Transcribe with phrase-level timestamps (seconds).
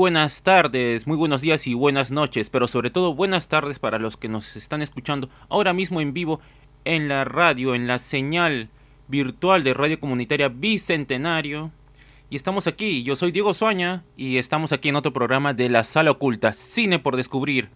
[0.00, 4.16] Buenas tardes, muy buenos días y buenas noches, pero sobre todo buenas tardes para los
[4.16, 6.40] que nos están escuchando ahora mismo en vivo
[6.86, 8.70] en la radio, en la señal
[9.08, 11.70] virtual de Radio Comunitaria Bicentenario.
[12.30, 15.84] Y estamos aquí, yo soy Diego Soaña y estamos aquí en otro programa de La
[15.84, 17.68] Sala Oculta, Cine por Descubrir.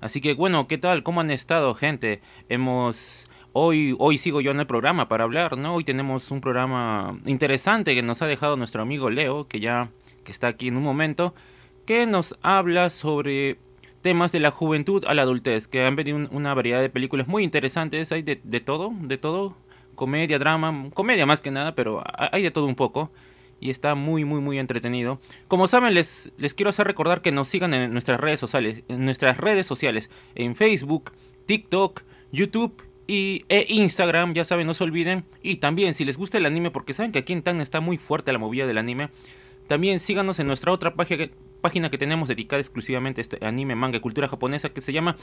[0.00, 1.04] Así que bueno, ¿qué tal?
[1.04, 2.20] ¿Cómo han estado, gente?
[2.48, 3.28] Hemos...
[3.52, 5.76] Hoy, hoy sigo yo en el programa para hablar, ¿no?
[5.76, 9.90] Hoy tenemos un programa interesante que nos ha dejado nuestro amigo Leo, que ya
[10.24, 11.34] que está aquí en un momento,
[11.88, 13.56] que nos habla sobre
[14.02, 17.44] temas de la juventud a la adultez, que han venido una variedad de películas muy
[17.44, 19.56] interesantes, hay de, todo, de todo,
[19.94, 23.10] comedia, drama, comedia más que nada, pero hay de todo un poco.
[23.58, 25.18] Y está muy, muy, muy entretenido.
[25.48, 28.84] Como saben, les, les quiero hacer recordar que nos sigan en nuestras redes sociales.
[28.88, 30.10] En nuestras redes sociales.
[30.34, 31.12] En Facebook,
[31.46, 35.24] TikTok, YouTube y, e Instagram, ya saben, no se olviden.
[35.42, 37.96] Y también, si les gusta el anime, porque saben que aquí en Tan está muy
[37.96, 39.08] fuerte la movida del anime,
[39.68, 41.28] también síganos en nuestra otra página
[41.90, 45.16] que tenemos dedicada exclusivamente a este anime, manga y cultura japonesa que se llama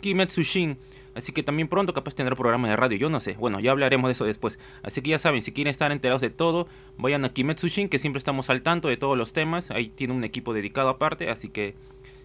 [0.00, 0.78] Kimetsu Shin.
[1.14, 3.34] Así que también pronto capaz tendrá programa de radio, yo no sé.
[3.34, 4.58] Bueno, ya hablaremos de eso después.
[4.82, 7.98] Así que ya saben, si quieren estar enterados de todo, vayan a Kimetsu Shin, que
[7.98, 9.70] siempre estamos al tanto de todos los temas.
[9.70, 11.74] Ahí tiene un equipo dedicado aparte, así que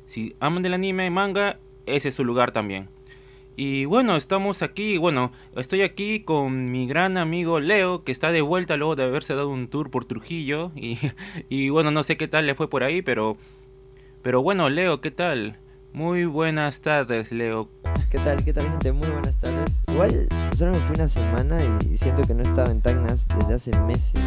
[0.06, 2.88] si aman del anime, manga, ese es su lugar también.
[3.58, 8.42] Y bueno, estamos aquí, bueno, estoy aquí con mi gran amigo Leo, que está de
[8.42, 10.72] vuelta luego de haberse dado un tour por Trujillo.
[10.86, 11.00] Y,
[11.50, 13.38] y bueno, no sé qué tal le fue por ahí, pero...
[14.22, 15.58] Pero bueno, Leo, ¿qué tal?
[15.94, 17.70] Muy buenas tardes, Leo.
[18.10, 18.44] ¿Qué tal?
[18.44, 18.92] ¿Qué tal, gente?
[18.92, 19.72] Muy buenas tardes.
[19.88, 21.58] Igual, solo me fui una semana
[21.90, 24.22] y siento que no estaba en Tacnas desde hace meses.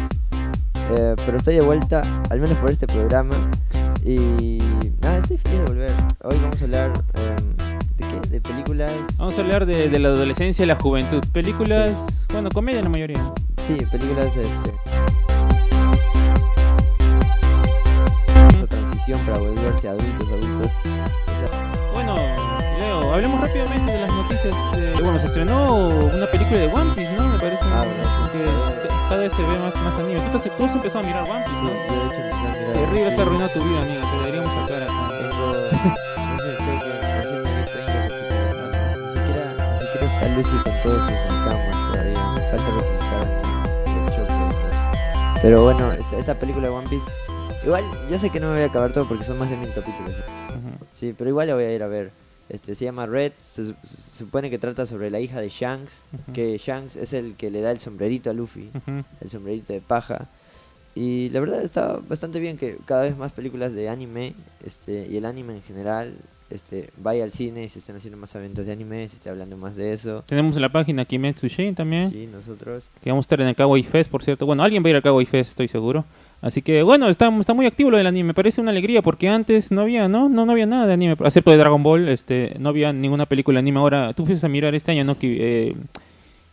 [0.97, 3.35] Eh, pero estoy de vuelta, al menos por este programa.
[4.03, 4.59] Y
[5.01, 5.91] nada, estoy feliz de volver.
[6.23, 6.93] Hoy vamos a hablar...
[7.15, 7.35] Eh,
[8.29, 8.91] ¿De películas?
[9.17, 11.19] Vamos a hablar de, de la adolescencia y la juventud.
[11.33, 13.23] Películas, bueno, comedia en la mayoría.
[13.67, 14.71] Sí, películas este,
[18.67, 20.71] transición para volverse adultos, adultos.
[21.93, 22.15] Bueno,
[22.79, 24.55] Leo, hablemos rápidamente de las noticias.
[25.01, 27.38] bueno, se estrenó una película de One Piece, ¿no?
[29.09, 30.21] Cada vez se ve más, más anime.
[30.31, 31.69] Tú, tú has empezado a mirar One Piece, ¿no?
[31.69, 32.73] Sí, de hecho empecé a mirar.
[32.73, 34.01] Terrible, se arruinado tu vida, amiga.
[34.01, 35.09] Te deberíamos sacar a...
[40.35, 42.31] Lucy con todos sus fantasmas todavía.
[42.33, 43.23] Me falta representar
[43.87, 45.41] el choque.
[45.41, 47.09] Pero bueno, esta, esta, película de One Piece.
[47.65, 49.73] Igual, yo sé que no me voy a acabar todo porque son más de mil
[49.73, 50.13] capítulos.
[50.93, 52.11] Sí, pero igual la voy a ir a ver.
[52.49, 56.97] Este, se llama Red, se, supone que trata sobre la hija de Shanks, que Shanks
[56.97, 58.69] es el que le da el sombrerito a Luffy,
[59.21, 60.27] el sombrerito de paja.
[60.95, 64.33] Y la verdad está bastante bien que cada vez más películas de anime
[64.65, 66.13] este, y el anime en general
[66.49, 69.55] este, vaya al cine y se estén haciendo más eventos de anime, se esté hablando
[69.55, 70.23] más de eso.
[70.25, 72.09] Tenemos en la página Kimetsu Shin también.
[72.09, 72.89] Sí, nosotros.
[73.03, 74.45] Que vamos a estar en el Kawaii Fest, por cierto.
[74.45, 76.03] Bueno, alguien va a ir al Kawaii Fest, estoy seguro.
[76.41, 79.27] Así que bueno, está, está muy activo lo del anime, me parece una alegría porque
[79.27, 80.29] antes no había, ¿no?
[80.29, 83.57] No, no había nada de anime, excepto de Dragon Ball, este, no había ninguna película
[83.57, 83.79] de anime.
[83.79, 85.17] Ahora, tú fuiste a mirar este año, ¿no?
[85.21, 85.75] Eh,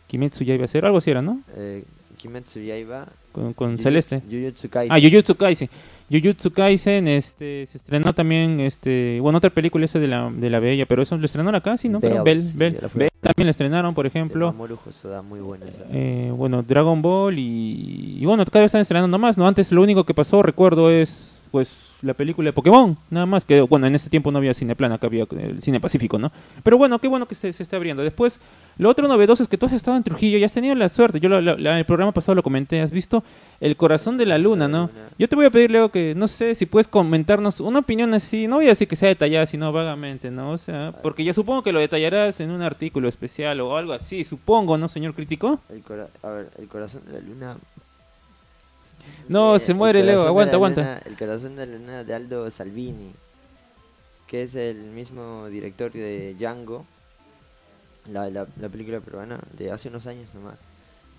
[0.07, 1.41] Kimetsu ya iba a ser, algo así era, ¿no?
[1.55, 1.83] Eh,
[2.17, 3.07] Kimetsu ya iba.
[3.31, 4.21] Con, con Celeste.
[4.29, 4.91] Jujutsu Kaisen.
[4.91, 5.69] Ah, Jujutsu Kaisen.
[6.11, 10.59] Jujutsu Kaisen, este, se estrenó también, este, bueno, otra película esa de la, de la
[10.59, 11.99] Bella, pero eso lo estrenaron acá, ¿sí, no?
[11.99, 12.79] Bell, Bell,
[13.27, 14.53] también la estrenaron, por ejemplo.
[15.21, 15.41] muy
[15.91, 19.47] eh, bueno, Dragon Ball y, y, bueno, cada vez están estrenando más, ¿no?
[19.47, 21.69] Antes lo único que pasó, recuerdo, es, pues,
[22.01, 24.95] la película de Pokémon, nada más que, bueno, en ese tiempo no había cine plana,
[24.95, 26.31] acá había el cine pacífico, ¿no?
[26.63, 28.03] Pero bueno, qué bueno que se, se está abriendo.
[28.03, 28.39] Después,
[28.77, 31.19] lo otro novedoso es que tú has estado en Trujillo y has tenido la suerte,
[31.19, 33.23] yo en el programa pasado lo comenté, has visto
[33.59, 34.91] El Corazón de la Luna, ¿no?
[35.17, 38.47] Yo te voy a pedir, Leo, que no sé si puedes comentarnos una opinión así,
[38.47, 40.51] no voy a decir que sea detallada, sino vagamente, ¿no?
[40.51, 44.23] O sea, porque yo supongo que lo detallarás en un artículo especial o algo así,
[44.23, 45.59] supongo, ¿no, señor crítico?
[45.69, 45.81] El
[46.21, 47.57] a ver, El Corazón de la Luna
[49.29, 51.01] no, se muere Leo, aguanta, aguanta.
[51.05, 53.11] el corazón de la luna de Aldo Salvini,
[54.27, 56.85] que es el mismo director de Django,
[58.11, 60.55] la, la, película peruana de hace unos años nomás.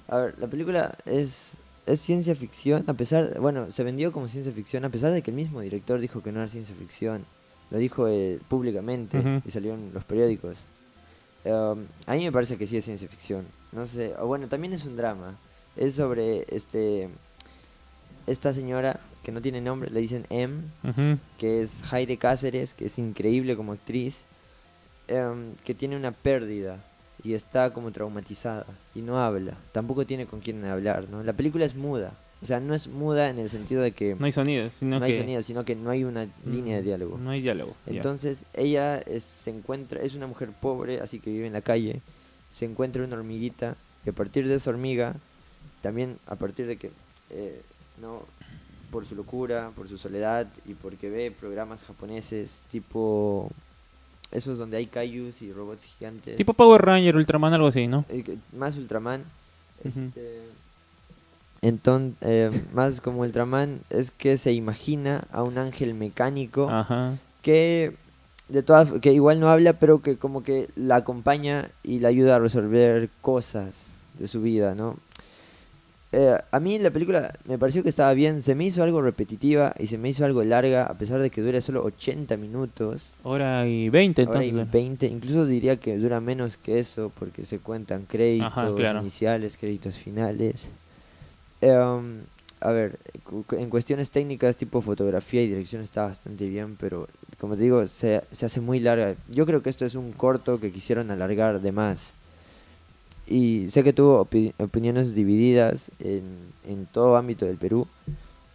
[0.08, 4.52] A ver, la película es, es ciencia ficción, a pesar, bueno, se vendió como ciencia
[4.52, 7.24] ficción, a pesar de que el mismo director dijo que no era ciencia ficción.
[7.70, 10.56] Lo dijo eh, públicamente y salió en los periódicos.
[11.44, 13.44] Um, a mí me parece que sí es ciencia ficción.
[13.72, 15.36] No sé, o bueno, también es un drama.
[15.76, 17.10] Es sobre este
[18.30, 21.18] esta señora que no tiene nombre, le dicen M, Ujú.
[21.38, 24.24] que es Heide Cáceres, que es increíble como actriz,
[25.08, 26.78] em, que tiene una pérdida
[27.24, 31.22] y está como traumatizada y no habla, tampoco tiene con quién hablar, ¿no?
[31.22, 34.26] La película es muda, o sea, no es muda en el sentido de que No
[34.26, 35.18] hay sonido, sino no hay que...
[35.18, 37.18] sonido, sino que no hay una línea de Mm, diálogo.
[37.18, 37.74] No hay diálogo.
[37.86, 42.00] Entonces ella es- se encuentra, es una mujer pobre, así que vive en la calle,
[42.52, 43.76] se encuentra una hormiguita
[44.06, 45.16] y a partir de esa hormiga,
[45.82, 46.90] también a partir de que,
[47.30, 47.62] eh,
[48.00, 48.22] no,
[48.90, 53.50] por su locura, por su soledad y porque ve programas japoneses tipo
[54.30, 58.04] esos donde hay kaijus y robots gigantes, Tipo Power Ranger, Ultraman, algo así, ¿no?
[58.52, 59.24] más Ultraman,
[59.84, 60.42] este,
[61.62, 67.16] entonces más como Ultraman es que se imagina a un ángel mecánico Ajá.
[67.42, 67.94] que
[68.48, 72.36] de todas que igual no habla pero que como que la acompaña y la ayuda
[72.36, 74.96] a resolver cosas de su vida no
[76.10, 79.74] Eh, a mí la película me pareció que estaba bien se me hizo algo repetitiva
[79.78, 83.66] y se me hizo algo larga a pesar de que dure solo 80 minutos Hora
[83.68, 84.64] y 20, ahora entonces.
[84.74, 89.00] hay 20 incluso diría que dura menos que eso porque se cuentan créditos Ajá, claro.
[89.00, 90.68] iniciales créditos finales
[91.60, 92.20] Em,
[92.60, 92.98] a ver,
[93.52, 97.08] en cuestiones técnicas tipo fotografía y dirección está bastante bien, pero
[97.40, 99.14] como te digo, se, se hace muy larga.
[99.28, 102.12] Yo creo que esto es un corto que quisieron alargar de más.
[103.30, 106.22] Y sé que tuvo opi- opiniones divididas en,
[106.66, 107.86] en todo ámbito del Perú.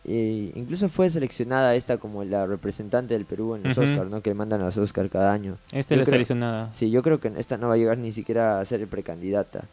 [0.06, 3.86] E incluso fue seleccionada esta como la representante del Perú en los Ujú.
[3.88, 4.22] Oscars, ¿no?
[4.22, 5.58] Que mandan a los Oscars cada año.
[5.72, 6.74] Yo le creo- seleccionada.
[6.74, 9.66] Sí, yo creo que esta no va a llegar ni siquiera a ser precandidata.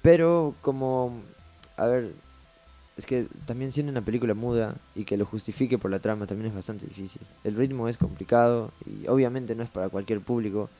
[0.00, 1.12] Pero como,
[1.76, 2.12] a ver,
[2.96, 6.48] es que también siendo una película muda y que lo justifique por la trama también
[6.50, 7.20] es bastante difícil.
[7.44, 10.70] El ritmo es complicado y obviamente no es para cualquier público,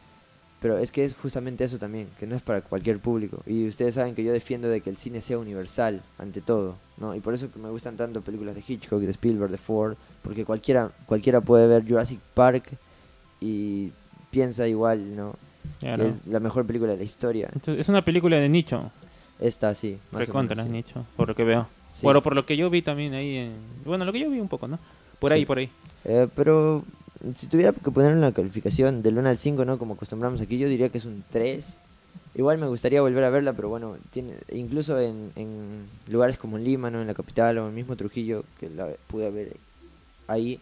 [0.61, 3.43] pero es que es justamente eso también, que no es para cualquier público.
[3.47, 7.15] Y ustedes saben que yo defiendo de que el cine sea universal ante todo, ¿no?
[7.15, 10.45] Y por eso que me gustan tanto películas de Hitchcock, de Spielberg, de Ford, porque
[10.45, 12.65] cualquiera cualquiera puede ver Jurassic Park
[13.41, 13.91] y
[14.31, 15.35] piensa igual, ¿no?
[15.81, 17.49] que es la mejor película de la historia.
[17.53, 18.91] Entonces, es una película de nicho.
[19.41, 20.73] Esta sí, más o Recontra menos, sí.
[20.73, 21.67] nicho, por lo que veo.
[21.91, 22.01] Sí.
[22.05, 23.53] Bueno, por lo que yo vi también ahí en...
[23.85, 24.79] Bueno, lo que yo vi un poco, ¿no?
[25.19, 25.47] Por ahí, Sí.
[25.47, 25.69] por ahí.
[26.05, 26.83] Eh, pero
[27.35, 29.79] si tuviera que poner una calificación del 1 al 5, ¿no?
[29.79, 31.79] Como acostumbramos aquí, yo diría que es un 3.
[32.35, 36.91] Igual me gustaría volver a verla, pero bueno, tiene incluso en, en lugares como Lima,
[36.91, 37.01] ¿no?
[37.01, 39.57] En la capital o en el mismo Trujillo, que la pude ver
[40.29, 40.61] ahí,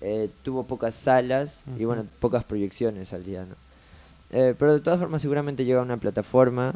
[0.00, 3.54] eh, tuvo pocas salas y bueno, pocas proyecciones al día, ¿no?
[4.30, 6.74] Eh, pero de todas formas seguramente llega a una plataforma,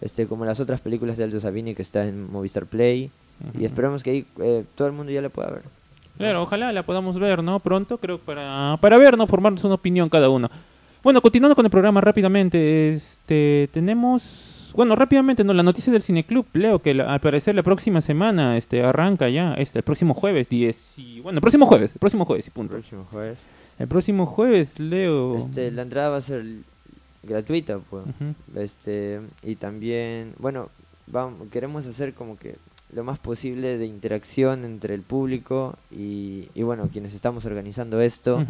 [0.00, 3.10] este como las otras películas de Aldo Sabini que está en Movistar Play,
[3.58, 5.62] y esperemos que ahí eh, todo el mundo ya la pueda ver.
[6.18, 7.60] Claro, ojalá la podamos ver, ¿no?
[7.60, 9.26] Pronto, creo, para, para ver, ¿no?
[9.26, 10.50] Formarnos una opinión cada uno.
[11.02, 15.52] Bueno, continuando con el programa rápidamente, este, tenemos, bueno, rápidamente, ¿no?
[15.52, 19.54] La noticia del Cineclub, Leo, que la- al parecer la próxima semana, este, arranca ya,
[19.54, 22.72] este, el próximo jueves, 10, y, bueno, el próximo jueves, el próximo jueves, y punto.
[22.72, 23.38] Próximo jueves.
[23.78, 25.36] El próximo jueves, Leo.
[25.36, 26.42] Este, la entrada va a ser
[27.22, 28.04] gratuita, pues.
[28.56, 30.70] Este, y también, bueno,
[31.06, 32.56] vamos, queremos hacer como que
[32.92, 38.44] lo más posible de interacción entre el público y, y bueno, quienes estamos organizando esto.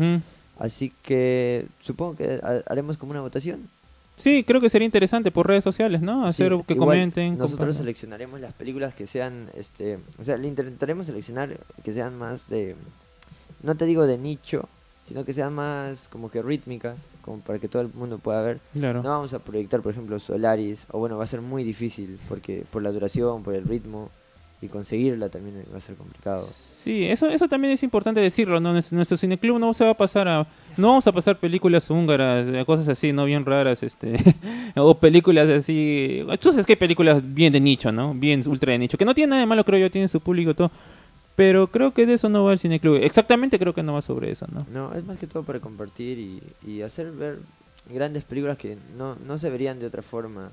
[0.58, 3.68] Así que supongo que ha- haremos como una votación.
[4.16, 6.24] Sí, creo que sería interesante por redes sociales, ¿no?
[6.24, 7.36] Hacer Sí, que igual comenten.
[7.36, 11.50] Nosotros seleccionaremos las películas que sean, este, o sea, le intentaremos seleccionar
[11.84, 12.74] que sean más de,
[13.62, 14.66] no te digo de nicho,
[15.04, 18.58] sino que sean más como que rítmicas, como para que todo el mundo pueda ver.
[18.72, 19.02] Claro.
[19.02, 22.64] No vamos a proyectar, por ejemplo, Solaris, o bueno, va a ser muy difícil, porque
[22.72, 24.08] por la duración, por el ritmo,
[24.62, 26.44] y conseguirla también va a ser complicado.
[26.46, 28.72] Sí, eso, eso también es importante decirlo, ¿no?
[28.72, 30.46] Nuestro, cineclub no se va a pasar a...
[30.76, 33.24] No vamos a pasar películas húngaras, eh, cosas así, ¿no?
[33.24, 34.16] Bien raras, este...
[34.76, 36.24] o películas así...
[36.40, 38.14] Tú sabes que hay películas bien de nicho, ¿no?
[38.14, 40.54] Bien ultra de nicho, que no tiene nada de malo, creo yo, tiene su público
[40.54, 40.70] todo.
[41.34, 42.96] Pero creo que de eso no va el cineclub.
[43.02, 44.66] Exactamente creo que no va sobre eso, ¿no?
[44.72, 47.38] No, es más que todo para compartir y, y hacer ver
[47.90, 50.50] grandes películas que no, no se verían de otra forma.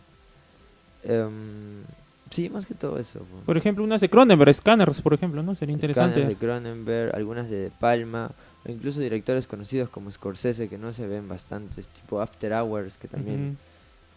[1.03, 1.83] Em,
[2.33, 3.19] sí, más que todo eso.
[3.19, 3.45] po.
[3.45, 5.55] Por ejemplo, unas de Cronenberg, Scanners, por ejemplo, ¿no?
[5.55, 6.21] Sería interesante.
[6.21, 8.31] Scanners de Cronenberg, algunas de De Palma,
[8.65, 13.07] o incluso directores conocidos como Scorsese que no se ven bastantes, tipo After Hours, que
[13.07, 13.57] también,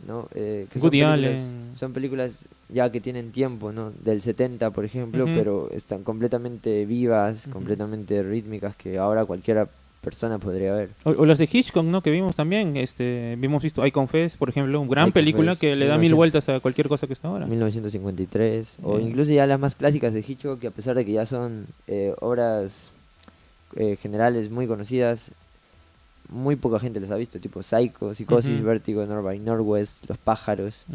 [0.07, 0.29] ¿no?
[0.35, 3.91] Eh, que películas, son películas ya que tienen tiempo, ¿no?
[3.91, 9.69] Del 70, por ejemplo, pero están completamente vivas, completamente rítmicas, que ahora cualquiera
[10.07, 10.91] persona podría ver.
[11.05, 12.01] O, o las de Hitchcock, ¿no?
[12.01, 15.59] Que vimos también, este, vimos visto I Confess, por ejemplo, una gran I película Confess,
[15.61, 16.17] que le da mil 1900.
[16.17, 17.47] vueltas a cualquier cosa que está ahora.
[17.47, 19.09] 1953, o Bien.
[19.09, 22.15] incluso ya las más clásicas de Hitchcock, que a pesar de que ya son eh,
[22.21, 22.89] obras
[23.75, 25.33] eh, generales muy conocidas,
[26.29, 28.67] muy poca gente las ha visto, tipo Psycho, Psicosis, Ujú.
[28.67, 30.87] Vértigo, North by Northwest, Los pájaros,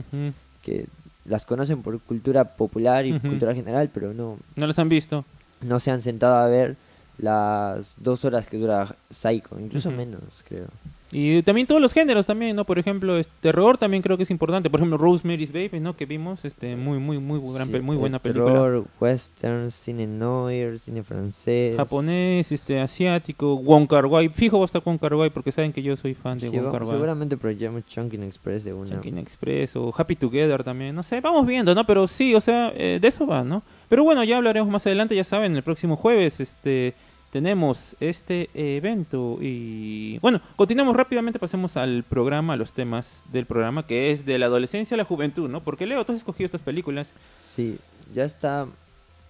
[0.63, 0.85] que
[1.25, 3.27] las conocen por cultura popular y Ujú.
[3.29, 5.25] cultura general, pero no, No las han visto.
[5.61, 6.75] no se han sentado a ver
[7.21, 10.67] las dos horas que dura Psycho, incluso menos, creo.
[11.13, 12.63] Y también todos los géneros también, ¿no?
[12.63, 14.69] Por ejemplo, este, terror también creo que es importante.
[14.69, 15.95] Por ejemplo, Rosemary's Baby, ¿no?
[15.95, 18.45] Que vimos, este, muy, muy, muy, gran, Sí, muy eh, buena película.
[18.45, 21.75] Terror, western, cine noir, cine francés.
[21.75, 24.29] Japonés, este, asiático, Wong Kar Wai.
[24.29, 26.57] Fijo va a estar Wong Kar Wai porque saben que yo soy fan de Sí,
[26.57, 26.91] Wong Kar Wai.
[26.93, 28.89] seguramente proyectamos Chunking Express de una.
[28.89, 31.85] Chunkin Express o Happy Together también, no sé, vamos viendo, ¿no?
[31.85, 33.63] Pero sí, o sea, eh, de eso va, ¿no?
[33.89, 36.93] Pero bueno, ya hablaremos más adelante, ya saben, el próximo jueves, este,
[37.31, 43.87] tenemos este evento y bueno, continuamos rápidamente, pasemos al programa, a los temas del programa,
[43.87, 45.61] que es de la adolescencia a la juventud, ¿no?
[45.61, 47.07] Porque Leo, tú has escogido estas películas.
[47.41, 47.79] Sí,
[48.13, 48.67] ya está.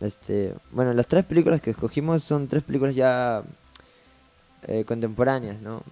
[0.02, 3.44] Este, bueno, las tres películas que escogimos son tres películas ya
[4.68, 5.84] eh, contemporáneas, ¿no?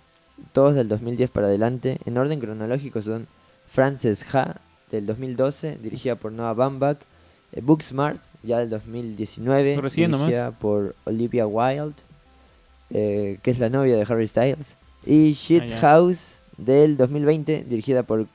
[0.51, 1.99] Todos del 2010 para adelante.
[2.05, 3.27] En orden cronológico son
[3.69, 4.55] Frances Ha
[4.89, 6.97] del 2012, dirigida por Noah Baumbach.
[7.53, 10.27] Eh, Booksmart, ya del 2019, Recién nomás.
[10.27, 11.95] dirigida por Olivia Wilde,
[12.91, 14.73] eh, que es la novia de Harry Styles.
[15.05, 15.79] Y Shit's Ah.
[15.81, 18.27] House del 2020, dirigida por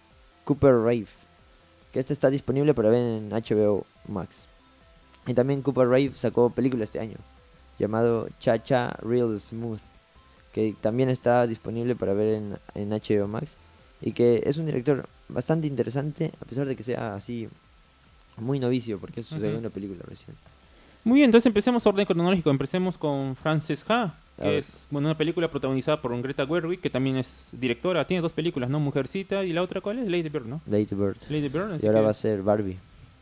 [0.44, 1.06] Cooper Rave
[1.92, 4.46] que este está disponible para ver en HBO Max.
[5.28, 7.16] Y también Cooper Rave sacó película este año,
[7.78, 9.78] llamado Cha Cha Real Smooth,
[10.52, 13.56] que también está disponible para ver en, en HBO Max.
[14.00, 17.48] Y que es un director bastante interesante, a pesar de que sea así
[18.38, 19.44] muy novicio, porque es su Ujú.
[19.44, 20.36] segunda película recién.
[21.04, 25.48] Muy bien, entonces empecemos orden cronológico, empecemos con Frances Ha, que es bueno, una película
[25.48, 28.80] protagonizada por Greta Gerwig, que también es directora, tiene dos películas, ¿no?
[28.80, 30.06] Mujercita y la otra, ¿cuál es?
[30.08, 30.60] Lady Bird, ¿no?
[30.66, 31.16] Lady Bird.
[31.28, 31.82] Lady Bird.
[31.82, 32.76] Y ahora que- va a ser Barbie.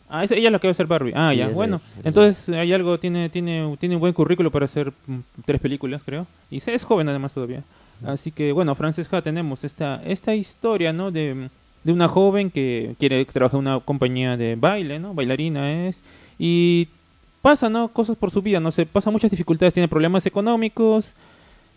[0.09, 1.12] Ah, esa- ella es la que va a ser Barbie.
[1.14, 1.49] Ah, Sí, ya.
[1.49, 6.02] Bueno, entonces hay algo, tiene, tiene, tiene un buen currículo para hacer mm, tres películas,
[6.04, 6.26] creo.
[6.50, 7.62] Y es joven además todavía.
[8.07, 11.11] Así que, bueno, Frances Ha, tenemos esta, esta historia, ¿no?
[11.11, 11.49] De,
[11.84, 15.14] de una joven que quiere trabajar en una compañía de baile, ¿no?
[15.14, 16.02] Bailarina es.
[16.38, 16.88] Y
[17.40, 17.88] pasa, ¿no?
[17.88, 18.72] Cosas por su vida, ¿no?
[18.72, 21.14] Se pasa muchas dificultades, tiene problemas económicos.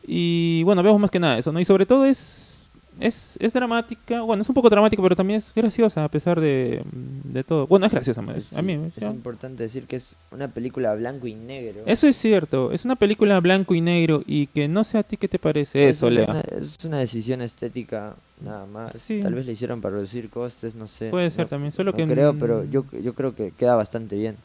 [0.07, 1.59] Y bueno, vemos más que nada eso, ¿no?
[1.59, 2.54] Y sobre todo es,
[2.99, 6.81] es, es dramática, bueno, es un poco dramática, pero también es graciosa a pesar de,
[7.23, 7.67] de todo.
[7.67, 8.79] Bueno, es graciosa, Es, a mí.
[8.95, 11.81] es importante decir que es una película blanco y negro.
[11.85, 15.17] Eso es cierto, es una película blanco y negro y que no sé a ti
[15.17, 16.07] qué te parece eso.
[16.07, 18.95] Una, es una decisión estética nada más.
[18.97, 19.19] Sí.
[19.21, 21.09] Tal vez le hicieron para reducir costes, no sé.
[21.09, 22.05] Puede ser No- también, solo no que...
[22.07, 24.35] creo, pero yo, yo creo que queda bastante bien.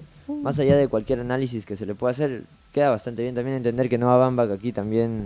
[0.43, 2.43] Más allá de cualquier análisis que se le pueda hacer,
[2.73, 3.35] queda bastante bien.
[3.35, 5.25] También entender que Noah Baumbach aquí también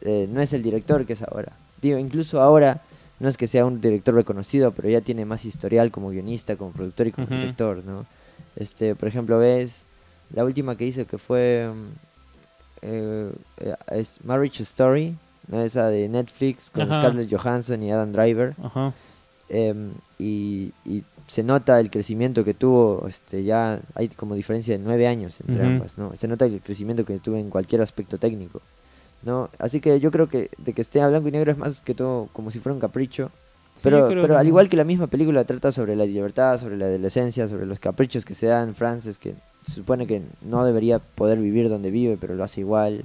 [0.00, 1.52] eh, no es el director que es ahora.
[1.82, 2.80] Digo, incluso ahora
[3.20, 6.70] no es que sea un director reconocido, pero ya tiene más historial como guionista, como
[6.70, 8.06] productor y como director, ¿no?
[8.56, 9.84] Este, por ejemplo, ves
[10.34, 13.32] la última que hizo que fue mm, eh,
[13.90, 15.14] es Marriage Story,
[15.48, 15.60] ¿no?
[15.60, 17.00] esa de Netflix con Ajá.
[17.00, 18.54] Scarlett Johansson y Adam Driver.
[18.62, 18.92] Ajá.
[19.48, 24.82] Em, y, y se nota el crecimiento que tuvo, este, ya hay como diferencia de
[24.82, 26.16] nueve años entre ambas, ¿no?
[26.16, 28.60] Se nota el crecimiento que tuvo en cualquier aspecto técnico,
[29.24, 29.48] ¿no?
[29.58, 31.94] Así que yo creo que de que esté a blanco y negro es más que
[31.94, 33.30] todo como si fuera un capricho,
[33.74, 37.48] Sí, pero, al igual que la misma película trata sobre la libertad, sobre la adolescencia,
[37.48, 39.34] sobre los caprichos que se dan Frances, que
[39.66, 43.02] se supone que no debería poder vivir donde vive, pero lo hace igual.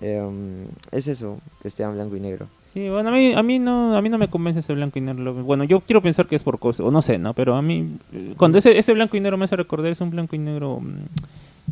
[0.00, 2.48] Em, es eso, que esté en blanco y negro.
[2.72, 5.02] Sí, bueno, a mí, a mí no, a mí no me convence ese blanco y
[5.02, 5.34] negro.
[5.34, 7.34] Bueno, yo quiero pensar que es por cosas, o no sé, ¿no?
[7.34, 10.10] Pero a mí, eh, cuando ese, ese blanco y negro me hace recordar, es un
[10.10, 10.94] blanco y negro, mm,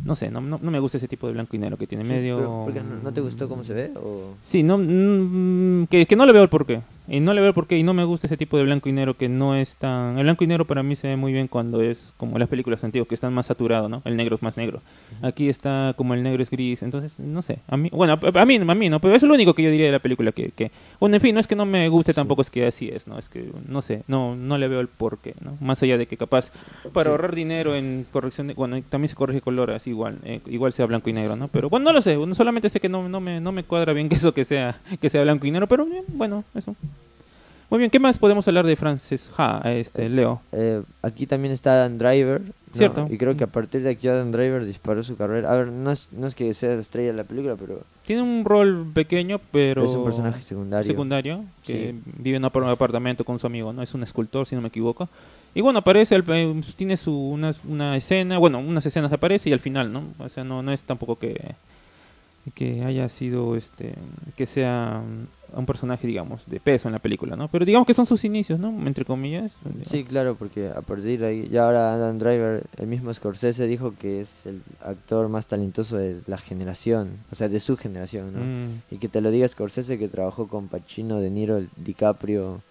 [0.03, 2.03] no sé, no, no, no me gusta ese tipo de blanco y negro que tiene
[2.03, 2.37] Sí, medio...
[2.37, 3.91] pero, ¿por qué no, no te gustó cómo se ve?
[3.95, 4.33] O...
[4.43, 6.81] Sí, no, mm, que, que no le veo el porqué.
[7.07, 8.91] Y no le veo el porqué y no me gusta ese tipo de blanco y
[8.93, 10.17] negro que no es tan...
[10.17, 12.83] El blanco y negro para mí se ve muy bien cuando es como las películas
[12.83, 14.01] antiguas que están más saturados, ¿no?
[14.05, 14.81] El negro es más negro.
[15.21, 17.57] Aquí está como el negro es gris, entonces, no sé.
[17.67, 19.71] A mí, bueno, a, a mí, a mí no, pero es lo único que yo
[19.71, 20.51] diría de la película que...
[20.51, 23.07] que bueno, en fin, no es que no me guste tampoco, es que así es,
[23.07, 23.17] ¿no?
[23.17, 25.57] Es que, no sé, no, no le veo el porqué, ¿no?
[25.59, 26.51] Más allá de que capaz
[26.93, 27.11] para Sí.
[27.11, 28.53] ahorrar dinero en corrección de...
[28.53, 31.47] Bueno, también se corrige color así igual, eh, igual sea blanco y negro, ¿no?
[31.47, 34.07] Pero bueno, no lo sé, solamente sé que no, no, me, no me cuadra bien
[34.07, 36.75] que eso que sea, que sea blanco y negro, pero bien, bueno, eso.
[37.71, 40.41] Muy bien, ¿qué más podemos hablar de Frances Ha, este, Es- Leo?
[40.51, 42.41] Eh, aquí también está Adam Driver.
[42.41, 42.77] ¿no?
[42.77, 43.07] Cierto.
[43.09, 45.51] Y creo que a partir de aquí Adam Driver disparó su carrera.
[45.51, 48.21] A ver, no es, no es que sea la estrella de la película, pero Tiene
[48.21, 49.83] un rol pequeño, pero...
[49.85, 50.85] es un personaje secundario.
[50.87, 52.01] secundario, que Sí.
[52.17, 53.81] vive en un apar- apartamento con su amigo, ¿no?
[53.81, 55.07] Es un escultor, si no me equivoco.
[55.55, 59.53] Y bueno, aparece, al- eh, tiene su, una, una escena, bueno, unas escenas aparece y
[59.53, 60.03] al final, ¿no?
[60.19, 61.55] O sea, no, no es tampoco que,
[62.53, 63.93] que haya sido, este,
[64.37, 65.01] que sea
[65.53, 67.47] mm, un personaje, digamos, de peso en la película, ¿no?
[67.47, 68.69] Pero digamos que son sus inicios, ¿no?
[68.87, 69.51] Entre comillas.
[69.85, 73.93] Sí, claro, porque a partir de ahí, ya ahora Adam Driver, el mismo Scorsese dijo
[73.99, 78.39] que es el actor más talentoso de la generación, o sea, de su generación, ¿no?
[78.39, 82.61] Mm, Y que te lo diga Scorsese que trabajó con Pacino, De Niro, DiCaprio,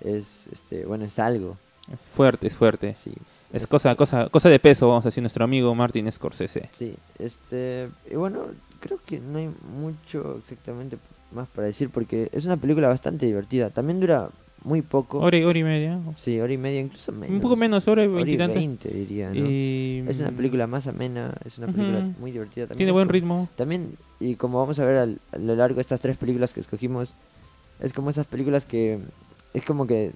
[0.00, 1.56] es, este, bueno, es algo,
[1.92, 2.94] es fuerte, es fuerte.
[2.94, 3.12] sí.
[3.52, 6.68] Es cosa, cosa, cosa de peso, vamos a decir, nuestro amigo Martin Scorsese.
[6.72, 8.40] Sí, este, y bueno,
[8.80, 9.48] creo que no hay
[9.80, 10.98] mucho exactamente
[11.34, 13.70] más para decir porque es una película bastante divertida.
[13.70, 14.28] También dura
[14.64, 15.18] muy poco.
[15.18, 15.98] Hora, y- hora y media.
[16.16, 17.30] Sí, hora y media, incluso menos.
[17.34, 19.34] Un poco menos, hora y veinte, diría, ¿no?
[19.46, 22.78] Y, Es una película más amena, es una película muy divertida también.
[22.78, 23.48] Tiene buen como- ritmo.
[23.56, 26.60] También, y como vamos a ver al- a lo largo de estas tres películas que
[26.60, 27.14] escogimos,
[27.80, 29.00] es como esas películas que
[29.52, 30.12] es como que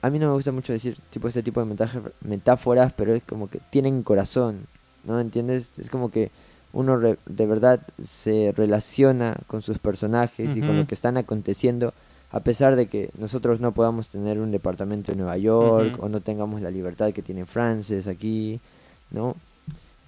[0.00, 1.76] a mí no me gusta mucho decir tipo este tipo de
[2.24, 4.60] metáforas, pero es como que tienen corazón,
[5.04, 5.20] ¿no?
[5.20, 5.70] ¿Entiendes?
[5.78, 6.30] Es como que
[6.72, 11.92] uno re- de verdad se relaciona con sus personajes y con lo que están aconteciendo,
[12.30, 16.20] a pesar de que nosotros no podamos tener un departamento en Nueva York o no
[16.20, 18.58] tengamos la libertad que tiene Frances aquí,
[19.10, 19.36] ¿no?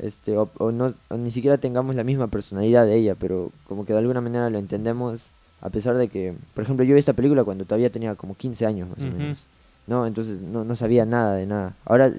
[0.01, 3.87] este o, o no o ni siquiera tengamos la misma personalidad de ella pero como
[3.87, 5.29] que de alguna manera lo entendemos
[5.61, 8.67] a pesar de que por ejemplo yo vi esta película cuando todavía tenía como 15
[8.67, 9.39] años más o menos
[9.87, 11.75] no entonces no, no sabía nada de nada.
[11.85, 12.11] Ahora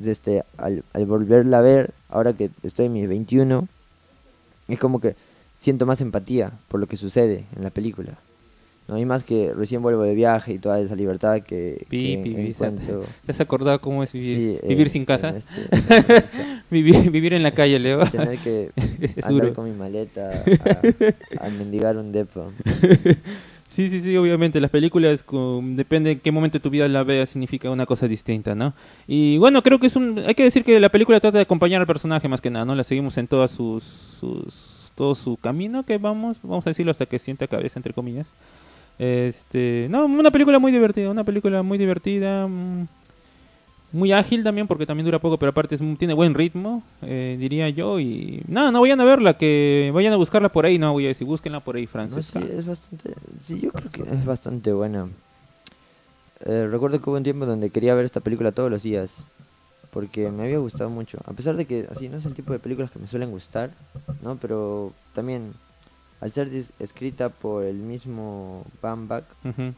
[0.00, 3.66] este al, al volverla a ver ahora que estoy en mis 21
[4.68, 5.14] es como que
[5.54, 8.14] siento más empatía por lo que sucede en la película
[8.88, 12.48] no y más que recién vuelvo de viaje y toda esa libertad que, Pi, que
[12.50, 15.30] encuentro ¿Te has acordado cómo es vivir, Sí, vivir eh, sin casa?
[15.30, 16.24] en este- en este-
[16.70, 18.04] Vivir, vivir en la calle, Leo.
[18.10, 18.70] tener que
[19.16, 19.54] es andar duro.
[19.54, 20.30] con mi maleta
[21.40, 22.50] a, a mendigar un depo.
[23.76, 25.22] Sí, sí, sí, obviamente las películas,
[25.62, 28.72] depende en qué momento de tu vida la veas, significa una cosa distinta, ¿no?
[29.06, 30.18] Y bueno, creo que es un...
[30.26, 32.74] Hay que decir que la película trata de acompañar al personaje más que nada, ¿no?
[32.74, 33.84] La seguimos en todas sus...
[33.84, 38.26] sus todo su camino que vamos, vamos a decirlo hasta que sienta cabeza, entre comillas.
[38.98, 42.86] Este, no, una película muy divertida, una película muy divertida, mm,
[43.92, 47.68] muy ágil también porque también dura poco, pero aparte es, tiene buen ritmo, eh, diría
[47.70, 47.98] yo.
[48.00, 51.08] Y nada, no vayan a verla, que vayan a buscarla por ahí, no voy a
[51.08, 52.40] decir, búsquenla por ahí, No, Francesca.
[52.40, 53.14] sí, es bastante.
[53.40, 55.08] Sí, yo creo que es bastante buena.
[56.44, 59.24] Eh, recuerdo que hubo un tiempo donde quería ver esta película todos los días.
[59.90, 61.18] Porque me había gustado mucho.
[61.24, 63.70] A pesar de que así no es el tipo de películas que me suelen gustar,
[64.20, 64.36] ¿no?
[64.36, 65.54] Pero también,
[66.20, 69.72] al ser escrita por el mismo Bambach Ujú.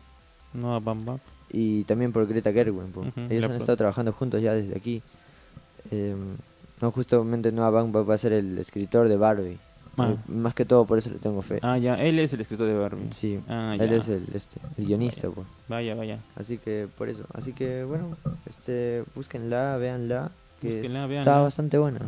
[0.54, 1.20] No a Bamba.
[1.50, 2.96] Y también por Greta Gerwig.
[2.96, 5.02] Ujú, ellos han estado trabajando juntos ya desde aquí.
[5.90, 6.14] Eh,
[6.80, 9.58] no, justamente Noah Baumbach va a ser el escritor de Barbie.
[9.96, 10.12] Ah.
[10.12, 11.58] Eh, Más que todo por eso le tengo fe.
[11.62, 13.08] Ah, ya, él es el escritor de Barbie.
[13.12, 13.96] Sí, Ah, él ya.
[13.96, 15.46] es el, este, el guionista, pues.
[15.68, 16.18] Vaya, vaya.
[16.36, 17.24] Así que por eso.
[17.34, 20.30] Así que bueno, este, búsquenla, véanla.
[20.60, 22.00] Que Búsquenla, está bastante buena.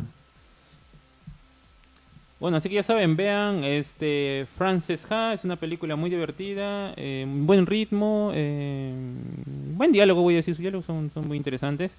[2.41, 7.23] Bueno, así que ya saben, vean este Frances Ha, es una película muy divertida, eh,
[7.27, 8.91] buen ritmo, eh,
[9.77, 11.95] buen diálogo, voy a decir, sus diálogos son, son muy interesantes.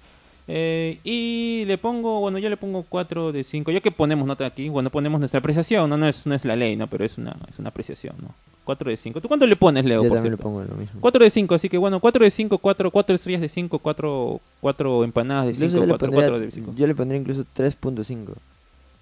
[0.49, 4.45] Eh, y le pongo, bueno, yo le pongo 4 de 5, ya que ponemos nota
[4.45, 7.17] aquí, bueno, ponemos nuestra apreciación, no, no es, no es la ley, no, pero es
[7.17, 8.35] una, es una apreciación, ¿no?
[8.65, 9.21] 4 de 5.
[9.21, 10.03] ¿Tú cuánto le pones, Leo?
[10.03, 10.99] Yo por también le pongo lo mismo.
[10.99, 14.41] 4 de 5, así que bueno, 4 de 5, 4, 4 estrellas de 5, 4,
[14.59, 16.73] 4 empanadas de Incluso 5, yo, le 4, pondría, 4 de 5.
[16.75, 18.33] yo le pondría incluso 3.5.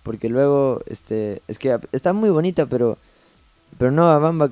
[0.03, 2.97] Porque luego, este, es que está muy bonita, pero,
[3.77, 4.49] pero no, a Bamba,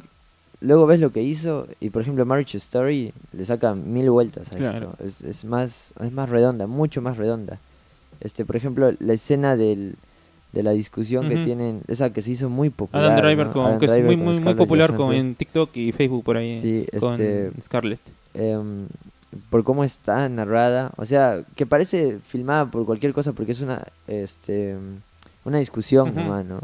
[0.61, 4.55] luego ves lo que hizo y por ejemplo Marriage Story le saca mil vueltas a
[4.55, 4.91] Claro.
[4.91, 5.03] esto.
[5.05, 7.57] Es, es más, es más redonda, mucho más redonda.
[8.21, 9.95] Este, por ejemplo, la escena del,
[10.51, 13.05] de la discusión que tienen, esa que se hizo muy popular.
[13.05, 13.53] Adam Driver, ¿no?
[13.53, 16.37] con, Adam que es Driver muy, muy, muy popular con, en TikTok y Facebook por
[16.37, 17.99] ahí, Sí, con este- Scarlett.
[18.35, 18.85] em,
[19.49, 23.83] por cómo está narrada, o sea, que parece filmada por cualquier cosa porque es una
[24.07, 24.75] este
[25.49, 26.59] una discusión nomás, ¿no?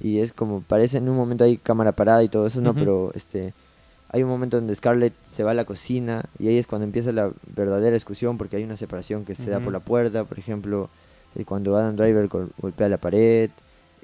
[0.00, 3.10] Y es como parece en un momento hay cámara parada y todo eso, no, pero
[3.14, 3.52] este
[4.10, 7.10] hay un momento donde Scarlett se va a la cocina y ahí es cuando empieza
[7.12, 10.88] la verdadera discusión porque hay una separación que se da por la puerta, por ejemplo,
[11.44, 13.50] cuando Adam Driver gol- golpea la pared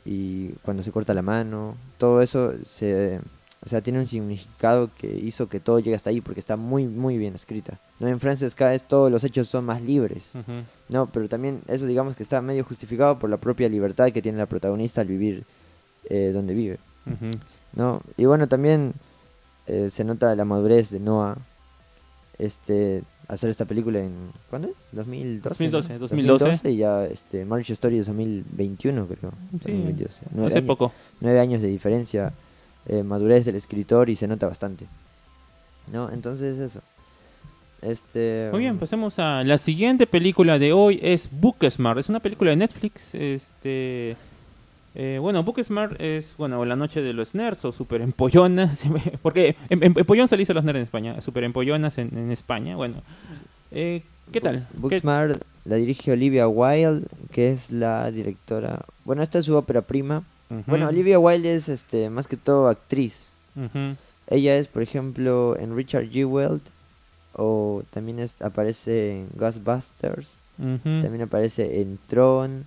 [0.05, 3.21] y cuando se corta la mano, todo eso se
[3.64, 6.87] o sea, tiene un significado que hizo que todo llegue hasta ahí porque está muy
[6.87, 7.79] muy bien escrita.
[8.01, 10.33] No en Frances K es todos los hechos son más libres.
[10.88, 14.38] No, pero también eso digamos que está medio justificado por la propia libertad que tiene
[14.38, 15.44] la protagonista al vivir
[16.11, 16.79] eh, donde vive.
[17.77, 18.03] ¿no?
[18.16, 18.92] Y bueno, también
[19.68, 21.37] eh, se nota la madurez de Noah
[22.38, 24.12] este hacer esta película en
[24.51, 24.88] ¿cuándo es?
[24.92, 25.48] 2012.
[25.70, 25.98] 2012, ¿no?
[26.01, 26.70] 2012.
[26.70, 29.31] y ya este Marriage Story es 2021, creo.
[29.64, 30.20] Sí, 2012.
[30.33, 30.92] Nueve Hace años- poco.
[31.20, 32.33] nueve años de diferencia,
[32.88, 34.87] eh, madurez del escritor y se nota bastante.
[35.92, 36.11] ¿No?
[36.11, 36.81] Entonces eso.
[37.83, 41.99] Este Muy bien, pasemos a la siguiente película de hoy es Booksmart.
[41.99, 43.12] Es una película de Netflix.
[43.14, 44.16] Este,
[44.95, 48.85] eh, bueno, Booksmart es bueno la noche de los nerds o super empollonas,
[49.23, 52.31] porque em- em- empollón se le a los nerds en España, super empollonas en, en
[52.31, 52.77] España.
[52.77, 52.97] Bueno,
[53.73, 54.61] eh, ¿qué tal?
[54.71, 58.85] ¿Qué- Booksmart la dirige Olivia Wilde, que es la directora.
[59.05, 60.23] Bueno, esta es su ópera prima.
[60.66, 63.26] Bueno, Olivia Wilde es este más que todo actriz.
[64.28, 66.60] Ella es, por ejemplo, en Richard Jewell
[67.34, 70.32] o también es- aparece en Ghostbusters.
[70.56, 72.66] También aparece en Tron.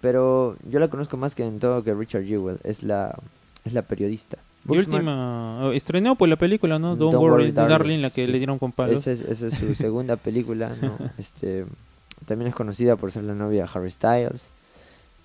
[0.00, 2.58] Pero yo la conozco más que en todo que Richard Jewell.
[2.64, 3.14] Es la,
[3.64, 4.38] es la periodista.
[4.68, 6.94] Y última, oh, estrenó pues la película, ¿no?
[6.96, 8.30] Don't, Don't Worry, Darling, Darling, la que sí.
[8.32, 10.96] le dieron con esa es, esa es su segunda película, ¿no?
[11.18, 11.64] Este,
[12.26, 14.50] también es conocida por ser la novia de Harry Styles.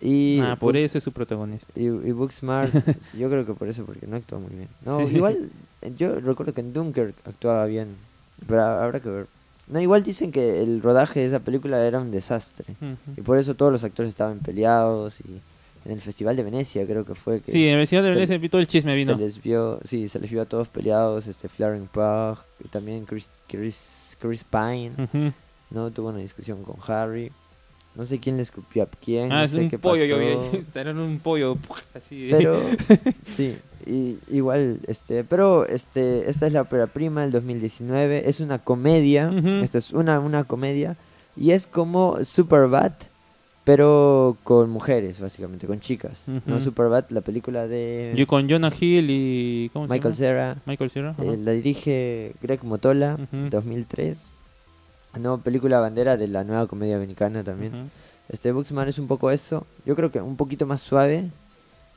[0.01, 1.67] Y ah, por Books- eso es su protagonista.
[1.75, 2.71] Y, y Booksmart,
[3.17, 4.67] yo creo que por eso, porque no actúa muy bien.
[4.85, 5.15] No, Sí.
[5.15, 5.49] igual,
[5.97, 7.87] yo recuerdo que en Dunkirk actuaba bien,
[8.47, 9.27] pero habrá que ver.
[9.67, 12.65] No, igual dicen que el rodaje de esa película era un desastre.
[13.17, 15.41] Y por eso todos los actores estaban peleados y
[15.85, 18.15] en el Festival de Venecia creo que fue que Sí, en el vecino de se-
[18.15, 19.13] Venecia todo el chisme vino.
[19.15, 23.05] se les vio, sí, se les vio a todos peleados, este Flaren Pugh y también
[23.05, 24.91] Chris, Chris, Chris Pine.
[25.71, 25.91] ¿no?
[25.91, 27.31] Tuvo una discusión con Harry.
[27.97, 30.17] No sé quién le escupió a quién, Ah, no es sé un qué pollo, yo
[30.17, 30.51] pasó.
[30.51, 30.63] vi.
[30.79, 31.57] Era un pollo.
[31.95, 32.27] Así.
[32.29, 32.61] Pero
[33.31, 33.55] sí,
[33.85, 39.31] y, igual este, pero este esta es la ópera prima del 2019, es una comedia,
[39.63, 40.95] esta es una una comedia
[41.35, 42.91] y es como Superbad
[43.63, 46.23] pero con mujeres básicamente, con chicas.
[46.45, 46.61] No Ujú.
[46.61, 49.69] Superbad, la película de Yo con Jonah Hill y.
[49.73, 50.15] ¿Cómo se Michael llama?
[50.15, 51.15] Cera, Michael Cera.
[51.21, 53.49] eh, la dirige Greg Motola, Ujú.
[53.49, 54.29] 2003.
[55.19, 57.89] No, película bandera de la nueva comedia americana también.
[58.29, 59.65] Este Booksman es un poco eso.
[59.85, 61.29] Yo creo que un poquito más suave.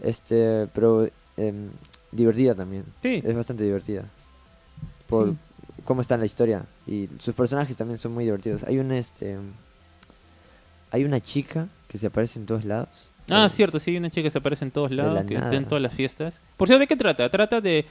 [0.00, 1.68] Este, pero em,
[2.12, 2.84] divertida también.
[3.02, 3.22] Sí.
[3.24, 4.04] Es bastante divertida.
[5.08, 5.36] Por Sí.
[5.84, 6.62] cómo está en la historia.
[6.86, 8.62] Y sus personajes también son muy divertidos.
[8.64, 9.36] Hay un este.
[10.92, 12.88] Hay una chica que se aparece en todos lados.
[13.28, 15.34] Ah, Eh, cierto, sí, hay una chica que se aparece en todos lados, la que
[15.34, 16.34] está en todas las fiestas.
[16.56, 17.28] Por cierto, ¿de qué trata?
[17.30, 17.84] Trata de,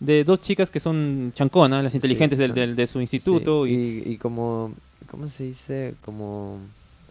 [0.00, 3.66] de dos chicas que son chanconas, las inteligentes del, del- de su sí, instituto.
[3.66, 4.72] y, y, y como.
[5.10, 5.94] ¿Cómo se dice?
[6.04, 6.58] Como.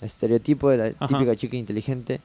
[0.02, 1.08] Estereotipo de la Ajá.
[1.08, 2.20] típica chica inteligente.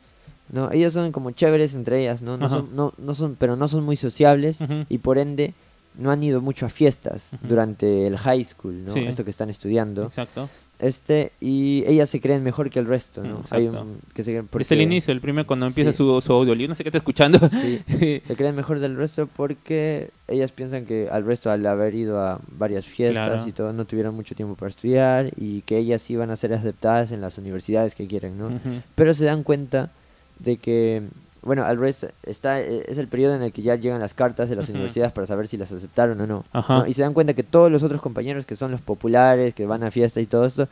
[0.52, 2.36] No, ellas son como chéveres entre ellas, ¿no?
[2.36, 2.56] No Ajá.
[2.56, 4.58] son, no, no son, pero no son muy sociables.
[4.88, 5.54] Y por ende
[5.96, 8.92] no han ido mucho a fiestas durante el high school, ¿no?
[8.92, 9.00] Sí.
[9.00, 10.04] Esto que están estudiando.
[10.06, 10.48] Exacto.
[10.80, 13.40] Este, y ellas se creen mejor que el resto, ¿no?
[13.40, 13.56] Exacto.
[13.56, 15.98] Hay un, que se creen porque- el inicio, el primer cuando empieza Sí.
[15.98, 17.38] su, su audiolibro, no sé qué está escuchando.
[17.50, 17.80] Sí,
[18.24, 22.40] se creen mejor del resto porque ellas piensan que al resto al haber ido a
[22.56, 23.46] varias fiestas Claro.
[23.48, 27.12] y todo no tuvieron mucho tiempo para estudiar y que ellas iban a ser aceptadas
[27.12, 28.50] en las universidades que quieren, ¿no?
[28.94, 29.90] Pero se dan cuenta
[30.38, 31.02] de que,
[31.42, 34.48] bueno, al resto está, eh, es el periodo en el que ya llegan las cartas
[34.50, 36.44] de las universidades para saber si las aceptaron o no.
[36.86, 39.82] Y se dan cuenta que todos los otros compañeros que son los populares, que van
[39.82, 40.68] a fiesta y todo esto,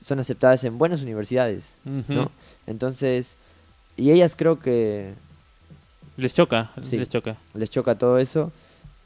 [0.00, 1.74] son aceptadas en buenas universidades.
[1.84, 2.30] ¿no?
[2.66, 3.36] Entonces,
[3.96, 5.12] y ellas creo que
[6.16, 6.96] Les choca, Sí.
[6.98, 7.36] les choca.
[7.54, 8.52] les choca todo eso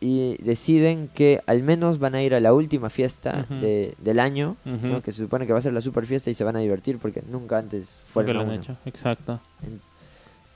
[0.01, 4.57] y deciden que al menos van a ir a la última fiesta de- del año,
[5.03, 6.99] que se supone que va a ser la super fiesta y se van a divertir
[6.99, 9.41] porque nunca antes Nunca fueron lo a han hecho, exacto.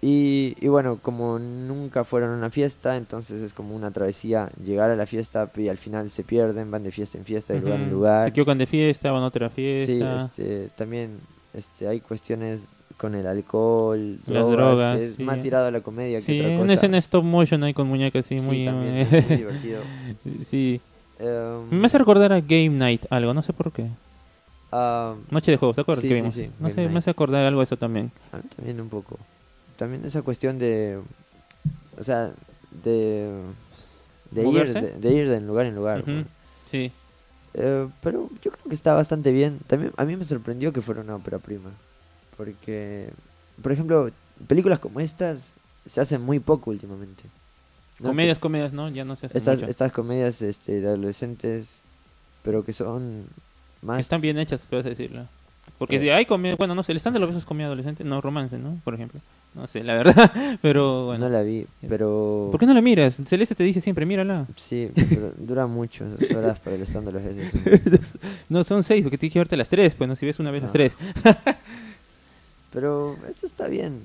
[0.04, 4.90] Y, y bueno, como nunca fueron a una fiesta, entonces es como una travesía llegar
[4.90, 7.80] a la fiesta y al final se pierden, van de fiesta en fiesta, de lugar
[7.80, 8.24] en lugar.
[8.24, 10.24] Se equivocan de fiesta, van a otra Sí, fiesta.
[10.24, 11.20] este, también
[11.54, 15.22] este, hay cuestiones con el alcohol, Las drogas, que es sí.
[15.22, 16.74] más tirado a la comedia Sí, que otra una cosa.
[16.74, 18.64] escena stop motion ahí con muñecas así, Sí, muy...
[18.64, 19.80] también es muy divertido.
[20.48, 20.80] sí.
[21.20, 23.86] Em, Me hace recordar a Game Night algo, no sé por qué.
[24.72, 26.34] ah, Noche de juegos, ¿te acuerdas Sí, que sí, vimos?
[26.34, 28.10] sí, no Game sé, me hace acordar algo de eso también.
[28.32, 29.16] a mí también un poco.
[29.76, 30.98] También esa cuestión de,
[31.98, 32.30] o sea,
[32.84, 33.30] de,
[34.30, 36.04] de ir, de, de ir de lugar en lugar.
[36.70, 36.92] Sí.
[37.54, 39.58] Eh, pero yo creo que está bastante bien.
[39.66, 41.70] También a mí me sorprendió que fuera una ópera prima.
[42.36, 43.10] Porque,
[43.62, 44.10] por ejemplo,
[44.48, 45.54] películas como estas
[45.86, 47.24] se hacen muy poco últimamente.
[48.00, 48.08] ¿no?
[48.08, 48.88] Comedias, comedias, ¿no?
[48.88, 49.70] Ya no se hace Estas, mucho.
[49.70, 51.82] estas comedias este, de adolescentes,
[52.42, 53.26] pero que son
[53.82, 53.96] más...
[53.98, 55.26] Que están bien hechas, puedes decirlo.
[55.78, 56.00] Porque Eh.
[56.00, 58.56] si hay comedia, bueno, no sé, el stand de los besos comedia adolescente, no romance,
[58.58, 58.78] ¿no?
[58.82, 59.20] Por ejemplo.
[59.54, 61.26] No sé, la verdad, pero bueno.
[61.28, 62.48] No la vi, pero...
[62.50, 63.20] ¿Por qué no la miras?
[63.26, 64.46] Celeste te dice siempre, mírala.
[64.56, 68.14] Sí, pero dura mucho, horas para el stand los veces.
[68.48, 70.62] No, son seis, porque tienes que verte las tres, pues no, si ves una vez
[70.62, 70.72] las Ah.
[70.72, 70.96] tres.
[72.72, 74.00] Pero esto está bien.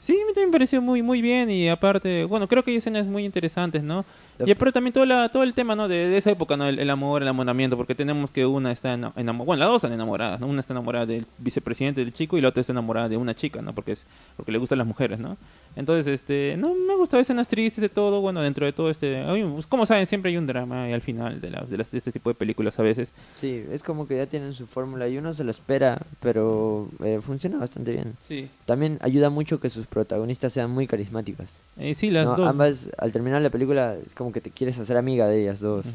[0.00, 2.76] Sí, a mí también me pareció muy muy bien y aparte, bueno, creo que hay
[2.78, 4.04] escenas muy interesantes, ¿no?
[4.38, 5.88] La- Y pero también todo, la, todo el tema, ¿no?
[5.88, 6.66] De, de esa época, ¿no?
[6.68, 9.92] El, el amor, el enamoramiento, porque tenemos que una está enamorada, bueno, las dos están
[9.92, 10.46] enamoradas, ¿no?
[10.46, 13.60] Una está enamorada del vicepresidente del chico y la otra está enamorada de una chica,
[13.62, 13.72] ¿no?
[13.72, 14.04] Porque es
[14.36, 15.36] porque le gustan las mujeres, ¿no?
[15.76, 19.22] Entonces, este, no me gustaba escenas tristes de todo, bueno, dentro de todo este,
[19.68, 22.10] como saben, siempre hay un drama y al final de, las de, las- de este
[22.10, 23.12] tipo de películas a veces.
[23.36, 27.20] Sí, es como que ya tienen su fórmula y uno se lo espera, pero eh,
[27.22, 28.14] funciona bastante bien.
[28.26, 28.48] Sí.
[28.66, 31.60] También ayuda mucho que sus protagonistas sean muy carismáticas.
[31.78, 32.36] Eh, sí, las ¿no?
[32.36, 32.46] dos.
[32.48, 35.86] Ambas, al terminar la película, es como que te quieres hacer amiga de ellas dos.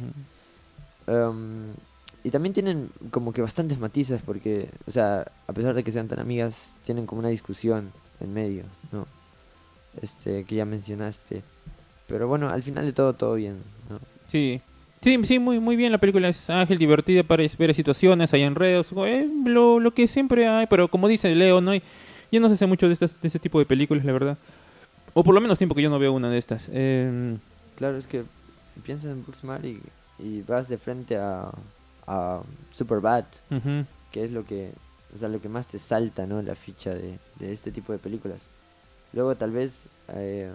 [1.05, 1.73] Em,
[2.23, 6.07] y también tienen como que bastantes matices porque, o sea, a pesar de que sean
[6.07, 7.91] tan amigas, tienen como una discusión
[8.21, 9.05] en medio, ¿no?
[10.01, 11.43] Este, que ya mencionaste.
[12.07, 13.99] Pero bueno, al final de todo, todo bien, ¿no?
[14.27, 14.61] Sí.
[15.01, 18.93] Sí, sí, muy, muy bien la película es ágil, divertida para ver situaciones, hay enredos,
[19.05, 21.83] eh, lo, lo que siempre hay, pero como dice Leo, no hay,
[22.31, 24.37] yo no sé mucho de, estas, de este tipo de películas, la verdad.
[25.13, 26.67] O por lo menos tiempo que yo no veo una de estas.
[26.71, 27.37] Eh,
[27.75, 28.23] Claro, es que
[28.85, 29.81] piensas en Booksmart y,
[30.19, 31.49] y vas de frente a,
[32.07, 33.25] a Superbad,
[34.11, 34.71] que es lo que,
[35.13, 36.41] o sea, lo que más te salta, ¿no?
[36.41, 38.41] La ficha de, de este tipo de películas.
[39.13, 40.51] Luego tal vez, eh,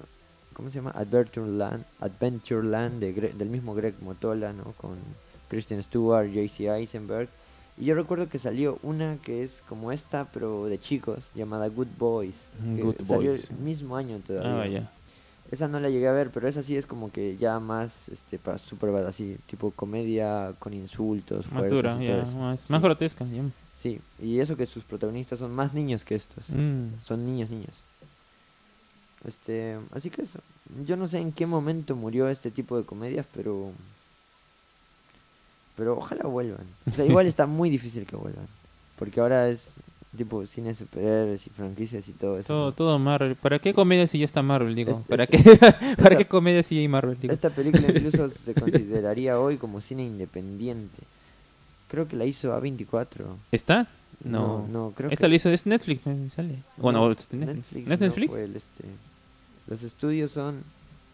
[0.52, 0.90] ¿cómo se llama?
[0.92, 4.64] Adventureland, Adventureland de Gre- del mismo Greg Motola, ¿no?
[4.76, 4.96] Con
[5.48, 6.68] Kristen Stewart, J.C.
[6.68, 7.28] Eisenberg.
[7.81, 11.87] Y yo recuerdo que salió una que es como esta, pero de chicos, llamada Good
[11.96, 12.48] Boys.
[12.76, 13.48] que Good salió Boys.
[13.50, 14.52] el mismo año todavía.
[14.52, 14.90] Ah, vaya.
[15.50, 18.38] Esa no la llegué a ver, pero esa sí es como que ya más este
[18.38, 22.66] para Superbad, así, tipo comedia con insultos Más dura, y más, Sí.
[22.68, 23.24] más grotesca.
[23.74, 26.50] Sí, y eso que sus protagonistas son más niños que estos.
[26.50, 26.88] Mm.
[27.02, 27.72] Son niños, niños.
[29.24, 30.40] Este, así que eso.
[30.87, 33.72] Yo no sé en qué momento murió este tipo de comedias, pero
[35.76, 36.66] pero ojalá vuelvan.
[36.90, 38.46] O sea, igual está muy difícil que vuelvan,
[38.98, 39.74] porque ahora es
[40.16, 42.48] tipo cine superhéroes y franquicias y todo eso.
[42.48, 42.72] Todo, ¿no?
[42.72, 43.36] todo Marvel.
[43.36, 44.90] ¿Para qué comedia si ya está Marvel, digo?
[44.92, 47.32] Este- ¿Para, este- qué, ¿Para esta- qué comedia si ya hay Marvel, digo?
[47.32, 51.02] Esta película incluso se consideraría hoy como cine independiente.
[51.88, 53.24] Creo que la hizo A24.
[53.52, 53.86] ¿Está?
[54.24, 54.68] No, No.
[54.68, 56.56] no, creo Esta que la hizo, es Netflix, eh, sale.
[56.76, 57.86] Bueno, no, Netflix.
[57.88, 58.30] Netflix.
[58.30, 58.84] Fue el, este,
[59.68, 60.62] los estudios son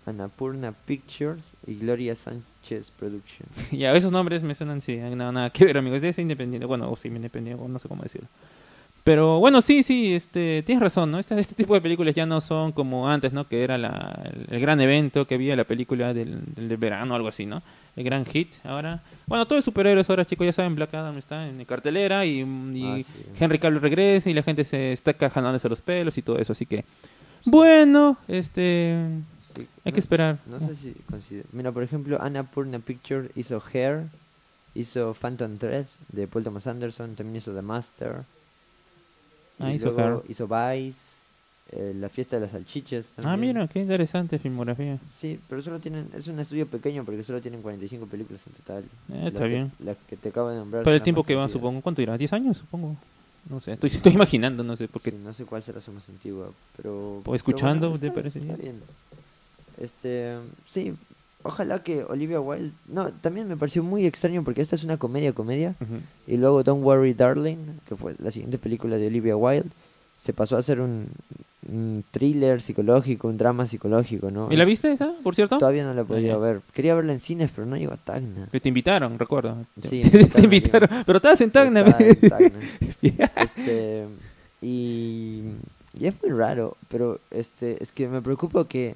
[0.06, 3.48] Annapurna Pictures y Gloria Sánchez Production.
[3.72, 6.02] ya, esos nombres me suenan, sí, nada, nada que ver, amigos.
[6.02, 8.28] Es independiente, bueno, o semi independiente, o no sé cómo decirlo.
[9.04, 11.18] Pero bueno, sí, sí, este, tienes razón, ¿no?
[11.18, 13.46] Este, este tipo de películas ya no son como antes, ¿no?
[13.46, 17.14] Que era la, el, el gran evento que había la película del, del, del verano,
[17.14, 17.62] algo así, ¿no?
[17.96, 18.48] El gran hit.
[18.64, 22.40] Ahora, bueno, todos los superhéroes ahora, chicos, ya saben, Black Adam está en cartelera y,
[22.40, 23.04] y Ah, sí.
[23.38, 26.64] Henry Cavill regresa y la gente se está jalándose los pelos y todo eso, así
[26.64, 26.84] que,
[27.44, 28.96] bueno, este,
[29.54, 30.38] Sí, hay no- que esperar.
[30.46, 30.94] No sé si
[31.52, 34.04] Mira, por ejemplo, Annapurna Pictures hizo Hair,
[34.74, 38.22] hizo Phantom Thread de Paul Thomas Anderson, también hizo The Master.
[39.60, 40.98] Ah, y hizo luego hizo Vice,
[41.72, 43.06] eh, La Fiesta de las Salchichas.
[43.18, 43.54] Ah, también.
[43.54, 44.98] mira, qué interesante filmografía.
[45.12, 48.84] Sí, pero solo tienen, es un estudio pequeño porque solo tienen 45 películas en total.
[49.12, 49.72] Eh, está Las que- bien.
[49.80, 50.82] las que te acabo de nombrar.
[50.84, 51.60] Para el tiempo que va, conocidas.
[51.60, 51.80] supongo.
[51.82, 52.16] ¿Cuánto irá?
[52.18, 52.96] ¿10 años, supongo?
[53.48, 55.10] No sé, estoy, estoy imaginando, no sé, porque...
[55.10, 57.18] Sí, no sé cuál será su más antigua, pero...
[57.18, 58.80] O pero escuchando, bueno, ¿te está- parece está bien.
[59.80, 60.36] Este,
[60.68, 60.94] sí,
[61.44, 62.72] ojalá que Olivia Wilde...
[62.88, 66.00] No, también me pareció muy extraño porque esta es una comedia-comedia Ujú.
[66.26, 69.70] y luego Don't Worry Darling, que fue la siguiente película de Olivia Wilde,
[70.16, 71.06] se pasó a ser un,
[71.70, 74.50] un thriller psicológico, un drama psicológico, ¿no?
[74.50, 75.58] ¿Y la viste esa, por cierto?
[75.58, 76.36] Todavía no la he podido ya.
[76.38, 76.60] ver.
[76.72, 78.48] Quería verla en cines, pero no llegó a Tacna.
[78.50, 79.56] Que te invitaron, recuerdo.
[79.82, 80.02] Sí,
[80.32, 80.88] te, invitaron.
[81.04, 81.80] Pero estabas en Tacna.
[81.80, 82.58] Estaba en Tacna.
[83.02, 83.30] Ya.
[83.36, 84.06] este
[84.62, 85.42] y,
[85.98, 88.94] y es muy raro pero este es que me preocupa que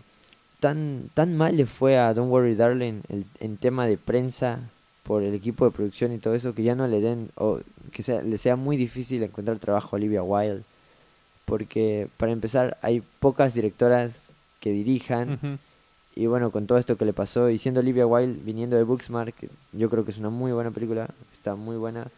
[0.61, 4.61] tan tan mal le fue a Don't Worry Darling el, en tema de prensa
[5.05, 7.61] por el equipo de producción y todo eso que ya no le den o
[7.93, 10.63] que sea, le sea muy difícil encontrar trabajo a Olivia Wilde
[11.45, 15.59] porque para empezar hay pocas directoras que dirijan
[16.15, 19.35] y bueno con todo esto que le pasó y siendo Olivia Wilde viniendo de Booksmart
[19.73, 22.09] yo creo que es una muy buena película está muy buena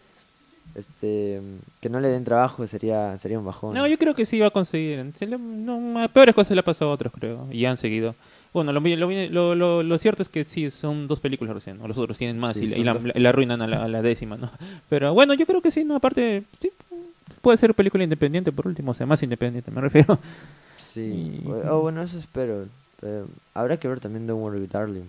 [0.74, 1.40] este
[1.80, 4.46] que no le den trabajo sería sería un bajón No, yo creo que sí va
[4.48, 5.04] a conseguir.
[5.38, 7.46] No, peores cosas le ha pasado a otros, creo.
[7.52, 8.14] Y han seguido.
[8.52, 11.78] Bueno, lo, lo, lo, lo- lo cierto es que sí, son dos películas recién.
[11.78, 11.86] ¿no?
[11.86, 14.50] Los otros tienen más Sí, y, la- y arruinan a la, a la décima, ¿no?
[14.88, 15.94] Pero bueno, yo creo que sí, ¿no?
[15.96, 16.70] Aparte, sí,
[17.42, 18.90] puede ser película independiente por último.
[18.90, 20.18] O sea, más independiente, me refiero.
[20.76, 22.66] sí Y- o- oh, bueno eso espero
[23.00, 25.04] pero habrá que ver también Don't Worry Darling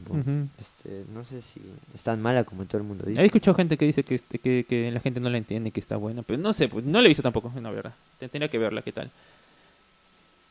[0.59, 1.59] este no sé si
[1.93, 4.39] es tan mala como todo el mundo dice He escuchado gente que dice que, este,
[4.39, 6.21] que, que la gente no la entiende, que está buena.
[6.23, 7.93] Pero no sé, pues no la he visto tampoco, no, verdad.
[8.19, 9.11] Te- Tendría que verla, ¿qué tal?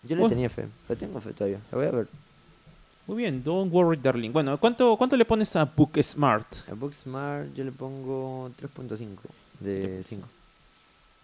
[0.02, 2.06] yo le tenía fe le tengo fe todavía la voy a ver
[3.06, 4.30] Muy bien, Don't Worry Darling.
[4.32, 6.46] Bueno, ¿cuánto, cuánto le pones a Book Smart?
[6.70, 9.06] a Booksmart yo le pongo 3.5
[9.60, 10.26] de 5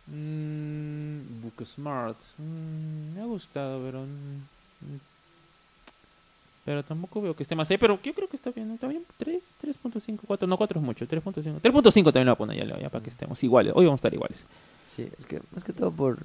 [0.09, 2.17] Mm, Book Smart.
[2.39, 4.03] Mm, me ha gustado, pero.
[4.03, 4.97] mm,
[6.67, 7.79] pero tampoco veo que esté más ahí.
[7.79, 8.73] Pero yo creo que está bien.
[8.73, 9.03] ¿Está bien?
[9.17, 10.47] 3, 3.5, 4.
[10.47, 11.07] No, 4 es mucho.
[11.07, 11.61] 3.5.
[11.63, 13.73] 3.5 también lo voy a poner ya, ya para que estemos iguales.
[13.75, 14.45] Hoy vamos a estar iguales.
[14.95, 16.19] Sí, es que más que todo por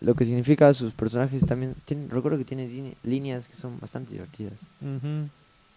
[0.00, 1.74] lo que significa sus personajes también.
[1.84, 4.54] Tienen, recuerdo que tiene líneas que son bastante divertidas.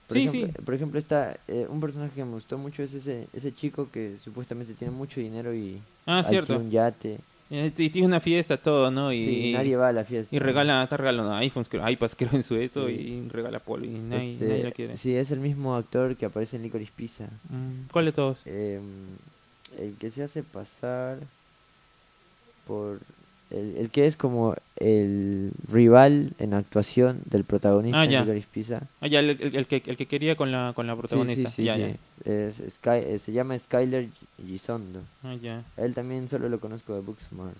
[0.07, 0.65] Por Sí, ejemplo, sí.
[0.65, 4.17] Por ejemplo, está, eh, un personaje que me gustó mucho es ese, ese chico que
[4.21, 6.57] supuestamente tiene mucho dinero y Ah, cierto.
[6.57, 7.19] un yate.
[7.49, 9.13] Y tiene una fiesta, todo, ¿no?
[9.13, 10.35] Y, Sí, nadie va a la fiesta.
[10.35, 12.87] y regala, está regalando iPhones, creo, iPads, creo, en su eso.
[12.87, 12.93] Sí.
[12.93, 13.85] Y regala polo.
[13.85, 14.97] Y nadie, Este, nadie lo quiere.
[14.97, 17.25] Sí, es el mismo actor que aparece en Licorice Pizza.
[17.49, 18.37] Mm, ¿Cuál de todos?
[18.45, 18.81] Em,
[19.79, 21.17] el que se hace pasar
[22.67, 22.99] por
[23.51, 28.21] El, el que es como el rival en actuación del protagonista Ah, ya.
[28.21, 28.81] Licorice Pizza.
[28.99, 31.49] Ah, ya, el, el- el que, el que quería con la, con la protagonista.
[31.51, 31.81] sí, sí, ya, sí.
[31.81, 32.31] ya.
[32.31, 34.07] Es Sky- eh, se llama Skyler
[34.47, 35.01] Gisondo.
[35.23, 35.63] Ah, ya.
[35.77, 37.55] A Él también solo lo conozco de Booksmart.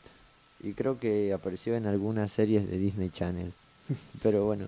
[0.64, 3.52] Y creo que apareció en algunas series de Disney Channel.
[4.24, 4.68] Pero bueno.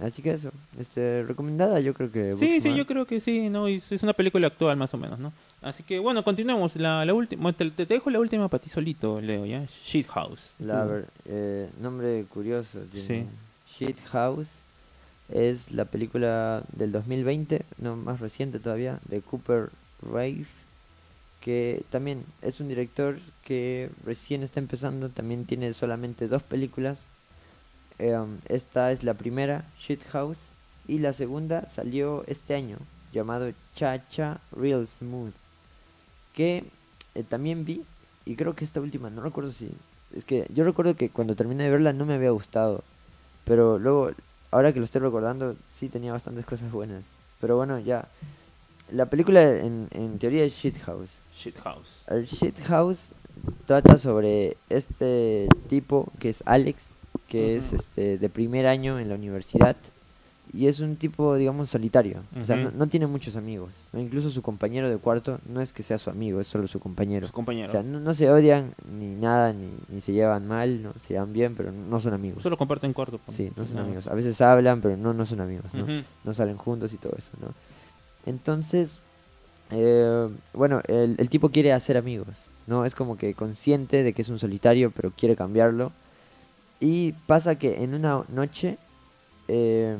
[0.00, 0.50] Así que eso.
[0.78, 3.68] Este, recomendada yo creo que Sí, sí, yo creo que sí, ¿no?
[3.68, 5.32] Y es una película actual más o menos, ¿no?
[5.62, 6.74] Así que bueno, continuemos.
[6.76, 9.64] La, la última, te, te dejo la última para ti solito, Leo, ¿ya?
[9.84, 10.54] Shit House.
[10.58, 12.80] La ver- eh, nombre curioso.
[12.90, 13.06] Tiene.
[13.06, 13.84] Sí.
[13.86, 14.48] Shit House
[15.28, 19.70] es la película del 2020, no más reciente todavía, de Cooper
[20.02, 20.44] Rave,
[21.44, 27.00] que también es un director que recién está empezando, también tiene solamente dos películas.
[27.98, 30.38] Um, esta es la primera, Shit House,
[30.88, 32.78] y la segunda salió este año,
[33.12, 35.34] llamado Cha Cha Real Smooth,
[36.32, 36.64] que
[37.14, 37.84] eh, también vi,
[38.24, 39.70] y creo que esta última, no recuerdo si...
[40.16, 42.82] Es que yo recuerdo que cuando terminé de verla no me había gustado,
[43.44, 44.12] pero luego,
[44.50, 47.04] ahora que lo estoy recordando, sí tenía bastantes cosas buenas.
[47.38, 48.08] Pero bueno, ya.
[48.90, 51.23] La película en, en teoría es Shit House.
[51.36, 52.02] Shit House.
[52.08, 53.08] El Shit House
[53.66, 56.94] trata sobre este tipo que es Alex,
[57.28, 59.76] que es este de primer año en la universidad
[60.52, 62.18] y es un tipo, digamos, solitario.
[62.40, 63.70] O sea, no, tiene muchos amigos.
[63.92, 67.26] Incluso su compañero de cuarto no es que sea su amigo, es solo su compañero.
[67.26, 67.66] Su compañero.
[67.66, 71.14] O sea, no, no se odian ni nada, ni, ni se llevan mal, no se
[71.14, 72.40] llevan bien, pero no son amigos.
[72.42, 73.18] Solo comparten cuarto.
[73.24, 73.36] pues.
[73.36, 73.86] Sí, no son Nada.
[73.86, 74.06] amigos.
[74.06, 75.66] A veces hablan, pero no, no son amigos,
[76.22, 76.32] ¿no?
[76.34, 77.48] Salen juntos y todo eso, ¿no?
[78.26, 79.00] Entonces,
[79.70, 82.84] eh, bueno, el, el tipo quiere hacer amigos, ¿no?
[82.84, 85.92] Es como que consciente de que es un solitario, pero quiere cambiarlo.
[86.80, 88.76] Y pasa que en una noche,
[89.48, 89.96] eh,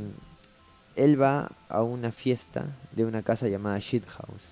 [0.97, 4.51] él va a una fiesta de una casa llamada Shit House.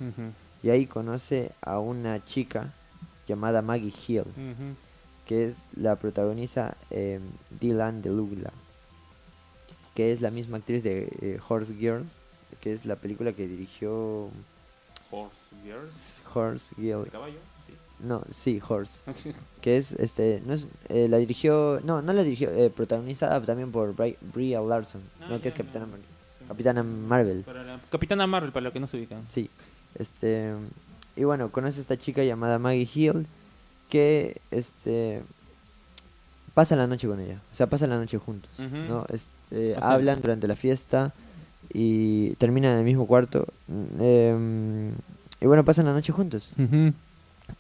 [0.63, 2.73] Y ahí conoce a una chica
[3.29, 4.25] llamada Maggie Hill
[5.27, 7.21] que es la protagonista eh,
[7.61, 8.53] Dylan DeLugla,
[9.95, 12.13] que es la misma actriz de eh, Horse Girls,
[12.61, 14.29] que es la película que dirigió
[15.13, 16.21] Horse Girls.
[16.35, 17.39] Horse Girl, ¿De caballo?
[17.67, 17.75] Sí.
[18.01, 18.99] no, sí, Horse,
[19.61, 23.71] que es este, no es, eh, la dirigió, no, no la dirigió, eh, protagonizada también
[23.71, 25.91] por Bri- Brie Larson, Ah, no, que es Capitana, ya.
[25.93, 26.01] Mar-
[26.49, 27.43] Capitana Marvel.
[27.45, 29.23] Para la Capitana Marvel, para los que no se ubican.
[29.31, 29.49] Sí,
[29.95, 30.53] este
[31.15, 33.27] y bueno, conoce a esta chica llamada Maggie Hill
[33.91, 35.23] que este
[36.55, 38.51] pasa la noche con ella, o sea, pasa la noche juntos.
[38.59, 39.05] ¿no?
[39.11, 41.13] Este, O sea- hablan durante la fiesta
[41.73, 43.47] y terminan en el mismo cuarto
[44.01, 44.91] em,
[45.41, 46.53] y bueno, pasan la noche juntos.
[46.59, 46.93] Ujú.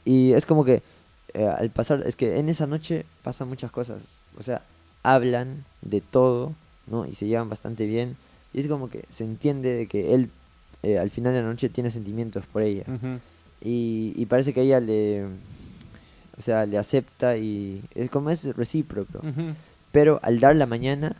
[0.04, 0.82] Y es como que
[1.34, 4.02] eh, al pasar, es que en esa noche pasan muchas cosas.
[4.38, 4.62] O sea,
[5.02, 6.52] hablan de todo,
[6.86, 7.06] ¿no?
[7.06, 8.16] Y se llevan bastante bien.
[8.52, 10.30] Y es como que se entiende de que él
[10.82, 12.84] eh, al final de la noche tiene sentimientos por ella.
[12.86, 13.18] Ujú.
[13.62, 15.24] Y, y parece que ella le...
[16.38, 19.18] O sea, le acepta y es como es recíproco.
[19.18, 19.54] Ujú.
[19.92, 21.14] Pero al dar la mañana,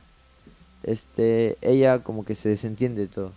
[0.85, 3.33] este, ella como que se desentiende de todo.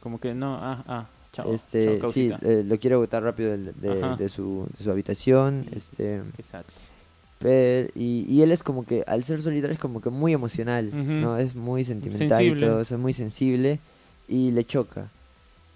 [0.00, 1.52] Como que no, ah, ah, chao.
[1.54, 4.16] este, chao, sí, eh, lo quiere botar rápido de, de- Ajá.
[4.16, 5.66] de su, de su habitación.
[5.72, 6.72] Este, Exacto.
[7.40, 10.90] Pero, y, y él es como que, al ser solitario, es como que muy emocional.
[10.92, 11.38] ¿no?
[11.38, 12.66] Es muy sentimental Sensible.
[12.66, 13.78] y todo, es muy sensible
[14.28, 15.06] y le choca.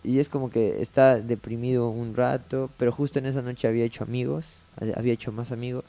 [0.05, 4.03] Y es como que está deprimido un rato, pero justo en esa noche había hecho
[4.03, 5.85] amigos, ha- había hecho más amigos.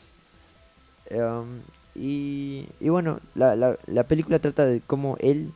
[1.09, 1.61] Em,
[1.95, 5.51] y, y bueno, la, la, la película trata de cómo él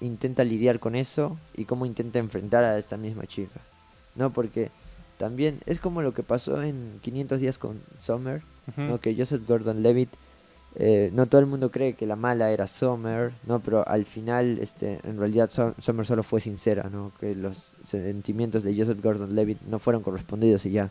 [0.00, 3.60] intenta lidiar con eso y cómo intenta enfrentar a esta misma chica,
[4.14, 4.30] ¿no?
[4.30, 4.70] Porque
[5.18, 8.42] también es como lo que pasó en 500 días con Summer.
[8.76, 9.00] ¿no?
[9.00, 10.10] que Joseph Gordon-Levitt
[10.76, 14.58] eh, no todo el mundo cree que la mala era Summer no pero al final
[14.60, 19.80] este en realidad Summer solo fue sincera no que los sentimientos de Joseph Gordon-Levitt no
[19.80, 20.90] fueron correspondidos y ya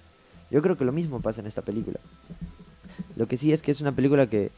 [0.52, 2.00] yo creo que lo mismo pasa en esta película
[3.16, 4.52] lo que sí es que es una película que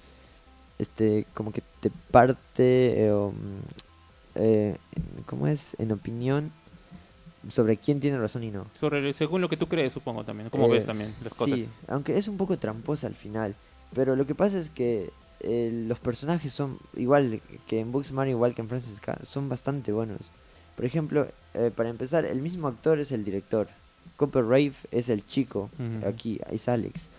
[0.82, 3.34] este como que te parte eh, um,
[4.36, 4.76] eh,
[5.26, 6.52] cómo es en opinión
[7.50, 10.50] sobre quién tiene razón y no Sobre, según lo que tú crees, supongo también.
[10.50, 11.58] ¿Cómo eh, ves también las cosas?
[11.58, 13.56] Sí, aunque es un poco tramposa al final.
[13.94, 15.10] Pero lo que pasa es que
[15.42, 19.92] eh, los personajes son igual que en Booksmart, igual que en Francis K, son bastante
[19.92, 20.32] buenos.
[20.76, 23.68] Por ejemplo, eh, para empezar, el mismo actor es el director.
[24.18, 25.70] Copper Rave es el chico,
[26.06, 27.10] aquí es Alex.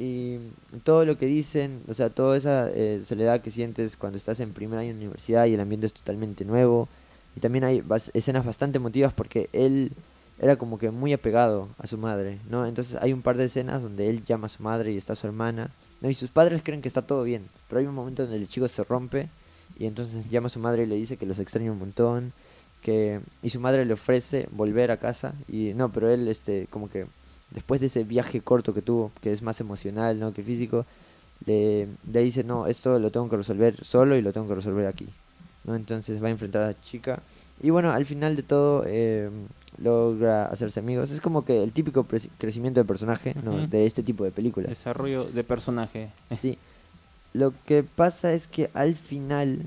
[0.00, 0.38] Y
[0.82, 4.54] todo lo que dicen, o sea, toda esa eh, soledad que sientes cuando estás en
[4.54, 6.88] primer año de universidad y el ambiente es totalmente nuevo.
[7.36, 7.82] Y también hay
[8.14, 9.92] escenas bastante emotivas porque él
[10.40, 12.66] era como que muy apegado a su madre, ¿no?
[12.66, 15.26] Entonces hay un par de escenas donde él llama a su madre y está su
[15.26, 15.70] hermana,
[16.00, 16.08] ¿no?
[16.08, 18.66] Y sus padres creen que está todo bien, pero hay un momento donde el chico
[18.68, 19.28] se rompe
[19.78, 22.32] y entonces llama a su madre y le dice que los extraña un montón,
[22.80, 26.88] que y su madre le ofrece volver a casa y no, pero él este como
[26.88, 27.04] que
[27.50, 30.32] después de ese viaje corto que tuvo, que es más emocional, ¿no?
[30.32, 30.86] que físico,
[31.46, 34.86] le, le dice, no, esto lo tengo que resolver solo y lo tengo que resolver
[34.86, 35.08] aquí.
[35.64, 35.74] ¿no?
[35.74, 37.20] Entonces va a enfrentar a la chica.
[37.62, 39.28] Y bueno, al final de todo eh,
[39.78, 41.10] logra hacerse amigos.
[41.10, 42.06] Es como que el típico
[42.38, 43.34] crecimiento de personaje
[43.68, 44.70] de este tipo de películas.
[44.70, 46.10] Desarrollo de personaje.
[46.38, 46.58] Sí.
[47.32, 49.62] Lo que pasa es que al final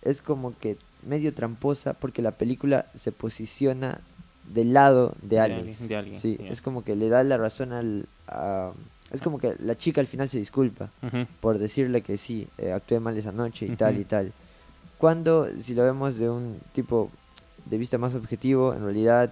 [0.00, 4.00] es como que medio tramposa porque la película se posiciona
[4.44, 5.58] del lado de De Alex.
[5.60, 8.06] alguien- de alguien, sí, es como que le da la razón al...
[8.28, 8.72] a-
[9.12, 10.88] es como que la chica al final se disculpa
[11.40, 14.32] por decirle que sí, eh, actué mal esa noche y tal y tal.
[14.98, 17.10] Cuando, si lo vemos de un tipo
[17.66, 19.30] de vista más objetivo, en realidad,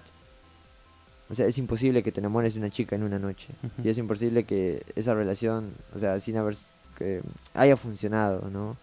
[1.29, 3.47] o sea, es imposible que te enamores de una chica en una noche.
[3.83, 6.55] Y es imposible que esa relación, o sea, sin haber,
[6.97, 7.21] que
[7.53, 8.75] haya funcionado, ¿no?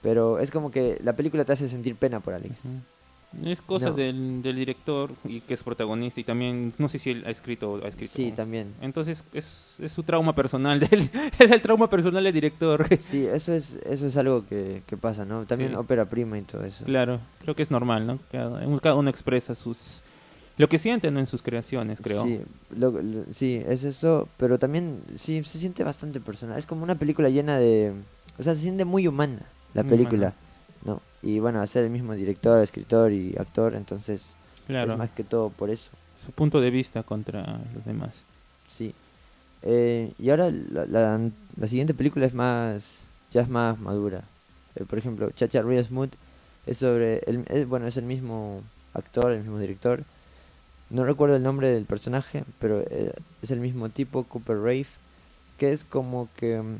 [0.00, 2.52] Pero es como que la película te hace sentir pena por Alex.
[3.46, 3.94] Es cosa No.
[3.94, 7.72] del, del director y que es protagonista y también no sé si él ha escrito
[7.72, 8.12] o ha escrito.
[8.14, 8.74] Sí, también.
[8.82, 11.08] Entonces es, es su trauma personal del,
[11.38, 12.86] es el trauma personal del director.
[13.00, 15.44] Sí, eso es, eso es algo que, que pasa, ¿no?
[15.46, 15.76] También Sí.
[15.76, 16.84] ópera prima y todo eso.
[16.84, 18.18] claro, creo que es normal, ¿no?
[18.30, 20.02] Cada, cada uno expresa sus
[20.58, 21.18] lo que siente ¿no?
[21.18, 22.22] en sus creaciones, creo.
[22.24, 22.38] Sí,
[22.76, 26.58] lo- lo- sí, es eso, pero también sí se siente bastante personal.
[26.58, 27.92] Es como una película llena de,
[28.38, 29.40] o sea, se siente muy humana
[29.72, 30.34] la Muy película.
[31.22, 34.34] Y bueno, hacer el mismo director, escritor y actor, entonces
[34.66, 35.90] Claro, es más que todo por eso,
[36.24, 38.22] su punto de vista contra los demás.
[38.68, 38.94] sí.
[39.64, 41.20] Eh, y ahora la, la,
[41.56, 44.24] la siguiente película es más, ya es más madura.
[44.74, 46.10] Eh, por ejemplo, Chacha Real Smooth
[46.66, 48.60] es sobre, el, es, bueno, es el mismo
[48.92, 50.02] actor, el mismo director.
[50.90, 54.88] No recuerdo el nombre del personaje, pero eh, es el mismo tipo, Cooper Rafe,
[55.58, 56.78] que es como que, mm,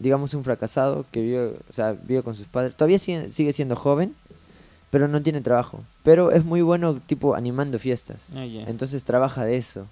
[0.00, 2.74] digamos, un fracasado que vive, o sea, vive con sus padres.
[2.74, 4.14] Todavía sigue, sigue siendo joven,
[4.90, 5.84] pero no tiene trabajo.
[6.02, 8.22] Pero es muy bueno, tipo, animando fiestas.
[8.34, 8.44] Ah.
[8.44, 9.86] Entonces trabaja de eso.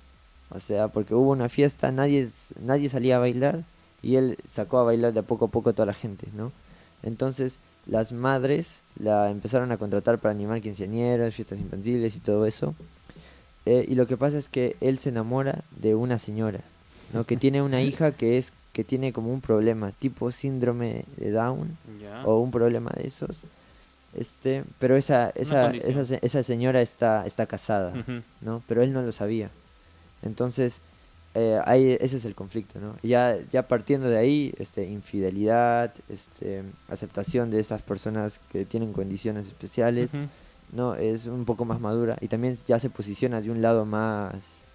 [0.50, 2.26] O sea, porque hubo una fiesta, nadie,
[2.60, 3.62] nadie salía a bailar
[4.02, 6.52] y él sacó a bailar de a poco a poco a toda la gente, ¿no?
[7.02, 12.74] Entonces las madres la empezaron a contratar para animar quinceañeras, fiestas infantiles y todo eso.
[13.66, 16.60] Eh, y lo que pasa es que él se enamora de una señora,
[17.12, 17.24] ¿no?
[17.24, 21.76] Que tiene una hija que es que tiene como un problema, tipo síndrome de Down
[22.24, 23.44] o un problema de esos.
[24.14, 27.92] Este, pero esa esa, esa, esa señora está está casada.
[28.40, 28.62] ¿no?
[28.66, 29.50] Pero él no lo sabía.
[30.22, 30.80] Entonces,
[31.34, 32.96] eh, ahí, ese es el conflicto, ¿no?
[33.02, 39.46] Ya, ya partiendo de ahí, este, infidelidad, este, aceptación de esas personas que tienen condiciones
[39.46, 40.10] especiales.
[40.72, 40.94] ¿no?
[40.94, 44.67] Es un poco más madura y también ya se posiciona de un lado más,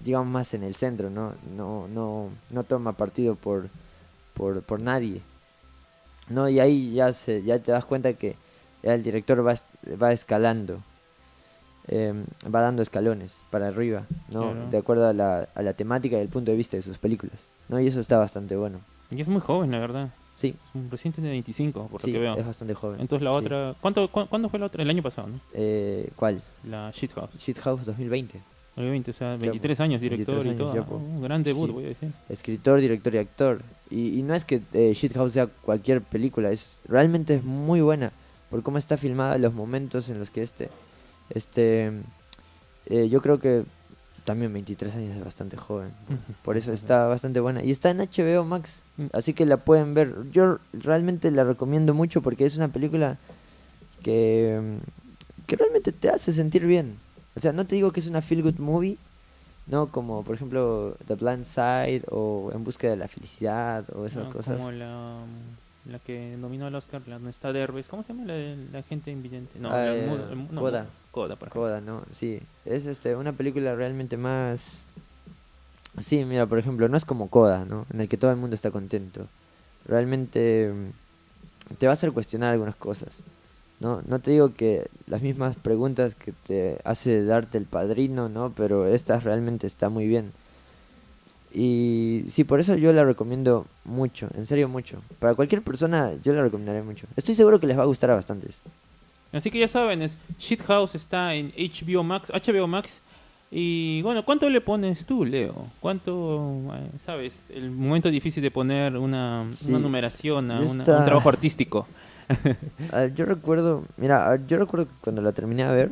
[0.00, 1.32] digamos, más en el centro, ¿no?
[1.56, 3.68] No, no, no toma partido por,
[4.34, 5.20] por, por nadie,
[6.28, 6.48] ¿no?
[6.48, 8.36] Y ahí ya, se, ya te das cuenta que
[8.82, 9.54] ya el director va,
[10.00, 10.80] va escalando,
[11.88, 12.12] eh,
[12.52, 14.52] va dando escalones para arriba, ¿no?
[14.52, 14.70] Claro.
[14.70, 17.46] De acuerdo a la, a la temática y el punto de vista de sus películas,
[17.68, 17.80] ¿no?
[17.80, 18.80] Y eso está bastante bueno.
[19.10, 20.10] Y es muy joven, la verdad.
[20.36, 22.36] Sí, Es un recién tiene 25, por sí, lo que veo.
[22.36, 23.00] es bastante joven.
[23.00, 23.36] Entonces la sí.
[23.38, 23.74] otra...
[23.80, 24.82] ¿cuánto, cu- ¿Cuándo fue la otra?
[24.82, 25.40] El año pasado, ¿no?
[25.52, 26.40] Eh, ¿Cuál?
[26.64, 27.30] La Shit House.
[27.38, 28.40] Shit House 2020.
[28.76, 30.74] Obviamente, o sea, 23 años, director 23 y todo.
[30.74, 30.96] ya, po.
[30.96, 31.72] Un gran debut, Sí.
[31.72, 32.12] voy a decir.
[32.28, 33.62] escritor, director y actor.
[33.90, 37.80] Y, y no es que eh, Shit House sea cualquier película, es realmente es muy
[37.80, 38.12] buena
[38.48, 40.70] por cómo está filmada, los momentos en los que este,
[41.30, 41.90] este,
[42.86, 43.64] eh, yo creo que
[44.24, 45.90] también 23 años es bastante joven,
[46.44, 49.06] por eso está bastante buena y está en HBO Max, Mm.
[49.12, 50.14] así que la pueden ver.
[50.30, 53.18] Yo realmente la recomiendo mucho porque es una película
[54.02, 54.60] que,
[55.46, 56.94] que realmente te hace sentir bien.
[57.36, 58.96] O sea, no te digo que es una feel good movie,
[59.66, 64.26] no como por ejemplo The Blind Side o En busca de la felicidad o esas
[64.26, 64.56] No, cosas.
[64.58, 65.20] Como la,
[65.86, 67.86] la que nominó al Oscar, la no está Derbez.
[67.88, 69.58] ¿Cómo se llama la, de la gente invidente?
[69.60, 70.86] No, Ah, la eh, no, Coda.
[71.12, 71.62] Coda, por ejemplo.
[71.62, 72.02] Coda, ¿no?
[72.12, 74.80] Sí, es este una película realmente más
[75.98, 77.84] Sí, mira, por ejemplo, no es como Coda, ¿no?
[77.92, 79.26] En el que todo el mundo está contento.
[79.86, 83.22] Realmente mm, te va a hacer cuestionar algunas cosas.
[83.80, 88.52] No, no te digo que las mismas preguntas que te hace darte el padrino, ¿no?
[88.56, 90.32] Pero esta realmente está muy bien.
[91.52, 95.02] Y sí, por eso yo la recomiendo mucho, en serio mucho.
[95.18, 97.06] Para cualquier persona yo la recomendaré mucho.
[97.16, 98.60] Estoy seguro que les va a gustar a bastantes.
[99.32, 103.00] Así que ya saben, es Shit House está en HBO Max, HBO Max.
[103.50, 105.66] Y bueno, ¿cuánto le pones tú, Leo?
[105.80, 111.04] ¿Cuánto, eh, sabes, el momento difícil de poner una, Sí, una numeración a una- un
[111.04, 111.88] trabajo artístico?
[112.92, 115.90] A ver, yo recuerdo, mira, a ver, yo recuerdo que cuando la terminé a ver,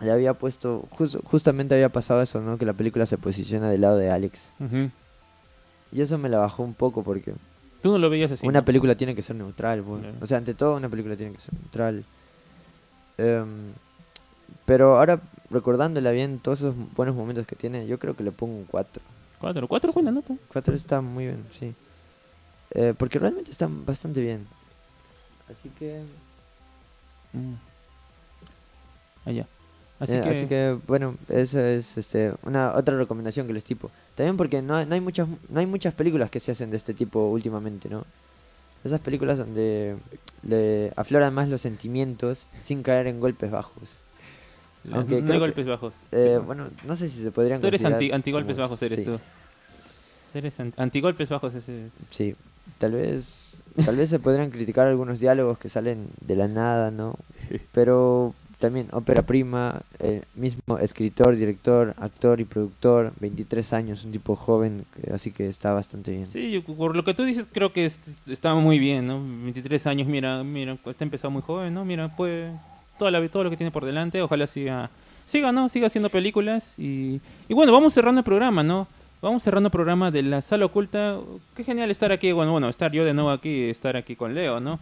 [0.00, 2.58] le había puesto, jus- justamente había pasado eso, ¿no?
[2.58, 4.50] Que la película se posiciona del lado de Alex.
[5.92, 7.32] Y eso me la bajó un poco porque
[7.82, 8.46] Tú no lo veías así.
[8.46, 8.64] una ¿no?
[8.64, 9.82] película tiene que ser neutral.
[9.82, 10.14] Claro.
[10.20, 12.04] o sea, ante todo una película tiene que ser neutral.
[13.16, 13.46] Em,
[14.66, 15.20] pero ahora,
[15.50, 19.02] recordándola bien, todos esos buenos momentos que tiene, yo creo que le pongo un 4.
[19.40, 20.34] Cuatro, cuatro es buena nota.
[20.52, 21.72] 4 está muy bien, sí.
[22.72, 24.46] eh, porque realmente están bastante bien.
[25.50, 26.00] Así que...
[27.32, 27.54] Mm.
[29.28, 29.46] Allá.
[30.00, 30.28] Así, eh, que...
[30.30, 33.90] así que, bueno, esa es este, una otra recomendación que les tipo.
[34.14, 36.94] También porque no, no, hay muchas, no hay muchas películas que se hacen de este
[36.94, 38.04] tipo últimamente, ¿no?
[38.84, 39.96] Esas películas donde
[40.44, 44.00] le afloran más los sentimientos sin caer en golpes bajos.
[44.92, 45.92] Aunque no hay que- golpes bajos.
[46.12, 46.46] Eh, Sí.
[46.46, 49.18] bueno, no sé si se podrían Tú eres anti, antigolpes como- bajos, eres sí, tú.
[50.32, 51.54] Eres an- antigolpes bajos.
[51.54, 51.88] Ese.
[52.10, 52.36] Sí,
[52.78, 57.14] tal vez, tal vez se podrían criticar algunos diálogos que salen de la nada, ¿no?
[57.72, 64.34] Pero también ópera prima, el mismo escritor, director, actor y productor, 23 años, un tipo
[64.34, 66.28] joven, que- así que está bastante bien.
[66.28, 69.20] Sí, yo- por lo que tú dices, creo que es- está muy bien, ¿no?
[69.44, 71.84] 23 años, mira, mira, está empezado muy joven, ¿no?
[71.84, 72.50] Mira, pues
[72.98, 74.90] toda la, todo lo que tiene por delante, ojalá siga,
[75.24, 75.68] siga, ¿no?
[75.68, 78.88] Siga haciendo películas y, y bueno, vamos cerrando el programa, ¿no?
[79.20, 81.16] Vamos cerrando el programa de la sala oculta.
[81.56, 84.60] Qué genial estar aquí, bueno, bueno, estar yo de nuevo aquí, estar aquí con Leo,
[84.60, 84.78] ¿no?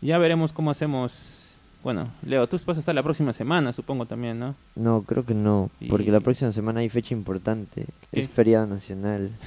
[0.00, 1.60] Ya veremos cómo hacemos.
[1.84, 4.56] Bueno, Leo, tú vas a estar la próxima semana, supongo también, ¿no?
[4.74, 8.20] No, creo que no, porque Y- la próxima semana hay fecha importante, ¿Qué?
[8.20, 9.30] es feriado nacional.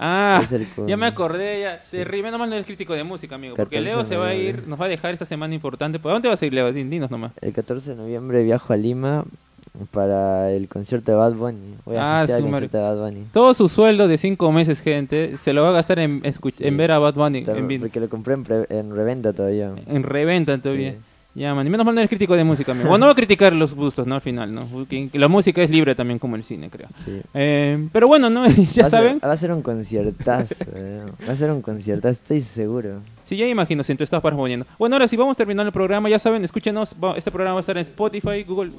[0.00, 0.46] Ah,
[0.86, 1.80] ya me acordé, ya.
[1.80, 3.56] Se ríe, menos mal no es crítico de música, amigo.
[3.56, 5.98] Porque 14 Leo se va a ir, nos va a dejar esta semana importante.
[5.98, 6.72] ¿Por dónde vas a ir, Leo?
[6.72, 7.32] Din- Dinos nomás.
[7.40, 9.24] El 14 de noviembre viajo a Lima
[9.90, 11.74] para el concierto de Bad Bunny.
[11.84, 13.24] Voy a Ah, asistir al concierto de Bad Bunny.
[13.32, 16.64] Todo su sueldo de cinco meses, gente, se lo va a gastar en, Sí.
[16.64, 17.38] en ver a Bad Bunny.
[17.38, 19.72] Está- En, Porque lo compré en, en reventa todavía.
[19.86, 20.92] en reventa todavía.
[20.92, 20.96] Sí.
[21.34, 21.64] Ya, man.
[21.64, 22.88] Y menos mal no eres crítico de música, amigo.
[22.88, 24.16] Bueno, no va a criticar los gustos, ¿no?
[24.16, 24.64] Al final, ¿no?
[24.64, 26.88] Porque la música es libre también como el cine, creo.
[27.04, 27.20] Sí.
[27.34, 28.44] Eh, pero bueno, ¿no?
[28.48, 29.20] ya Va a ser- saben.
[29.24, 30.54] va a ser un conciertazo.
[30.74, 33.02] eh, Va a ser un conciertazo, estoy seguro.
[33.24, 34.66] Sí, ya imagino, si tú estás poniendo.
[34.78, 36.08] Bueno, ahora sí, vamos terminando el programa.
[36.08, 36.96] Ya saben, escúchenos.
[37.16, 38.72] Este programa va a estar en Spotify, Google,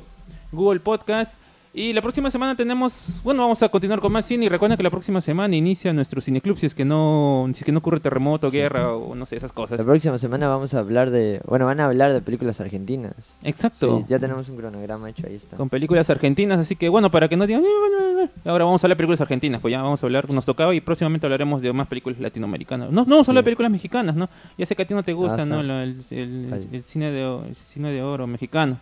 [0.52, 1.38] Google Podcast.
[1.72, 4.46] Y la próxima semana tenemos, bueno, vamos a continuar con más cine.
[4.46, 7.64] Y recuerden que la próxima semana inicia nuestro cineclub si es que no, si es
[7.64, 9.78] que no ocurre terremoto, guerra o no sé, esas cosas.
[9.78, 11.42] La próxima semana vamos a hablar de.
[11.46, 13.38] Bueno, van a hablar de películas argentinas.
[13.44, 14.00] Exacto.
[14.00, 15.58] Sí, ya tenemos un cronograma hecho, ahí está.
[15.58, 18.32] Con películas argentinas, así que bueno, para que no digan, "Eh, bueno, bueno".
[18.46, 20.82] ahora vamos a hablar de películas argentinas, pues ya vamos a hablar, nos tocaba y
[20.82, 22.90] próximamente hablaremos de más películas latinoamericanas.
[22.90, 24.28] No, no vamos a hablar de películas mexicanas, ¿no?
[24.58, 25.62] Ya sé que a ti no te gusta, Ah, ¿no?
[25.62, 25.72] el,
[26.10, 28.78] el- cine de, el cine de oro mexicano.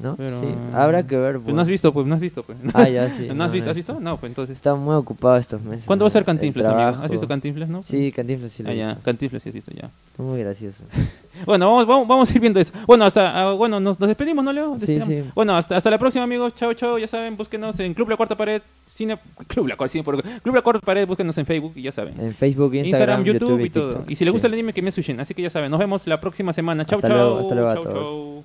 [0.00, 0.16] ¿No?
[0.16, 1.38] Pero- Sí, habrá que ver.
[1.40, 2.58] Pues no has visto, pues no has visto, pues.
[2.74, 3.28] Ah, ya, sí.
[3.34, 3.70] ¿No has no, visto?
[3.70, 4.00] ¿Has visto?
[4.00, 4.56] No, pues entonces.
[4.56, 5.84] Estaba muy ocupado estos meses.
[5.84, 7.02] ¿Cuándo va a ser Cantinflas, amigo?
[7.04, 7.82] ¿Has visto Cantinflas, no?
[7.82, 9.02] Sí, Cantinflas sí lo Ah, he ya, visto.
[9.02, 9.90] Cantinflas sí has visto, ya.
[10.10, 10.84] Está muy gracioso.
[11.46, 12.72] Bueno, vamos, vamos, vamos a ir viendo eso.
[12.86, 14.78] Bueno, hasta, ah, bueno, nos, nos despedimos, ¿no, Leo?
[14.78, 15.24] Sí, sí.
[15.34, 16.54] Bueno, hasta, hasta la próxima, amigos.
[16.54, 16.98] Chao, chao.
[16.98, 19.18] Ya saben, búsquenos en Club La Cuarta Pared, Cine,
[19.48, 22.20] Club La Cuarta, Cine por- Club La Cuarta Pared, búsquenos en Facebook y ya saben.
[22.20, 23.88] En Facebook, Instagram, Instagram, YouTube, y, y todo.
[23.90, 24.10] TikTok.
[24.10, 24.52] Y si les gusta Sí.
[24.52, 25.18] el anime, que me suyen.
[25.20, 26.84] Así que ya saben, nos vemos la próxima semana.
[26.84, 27.16] Chao, Hasta chao.
[27.16, 28.44] luego, hasta luego a todos.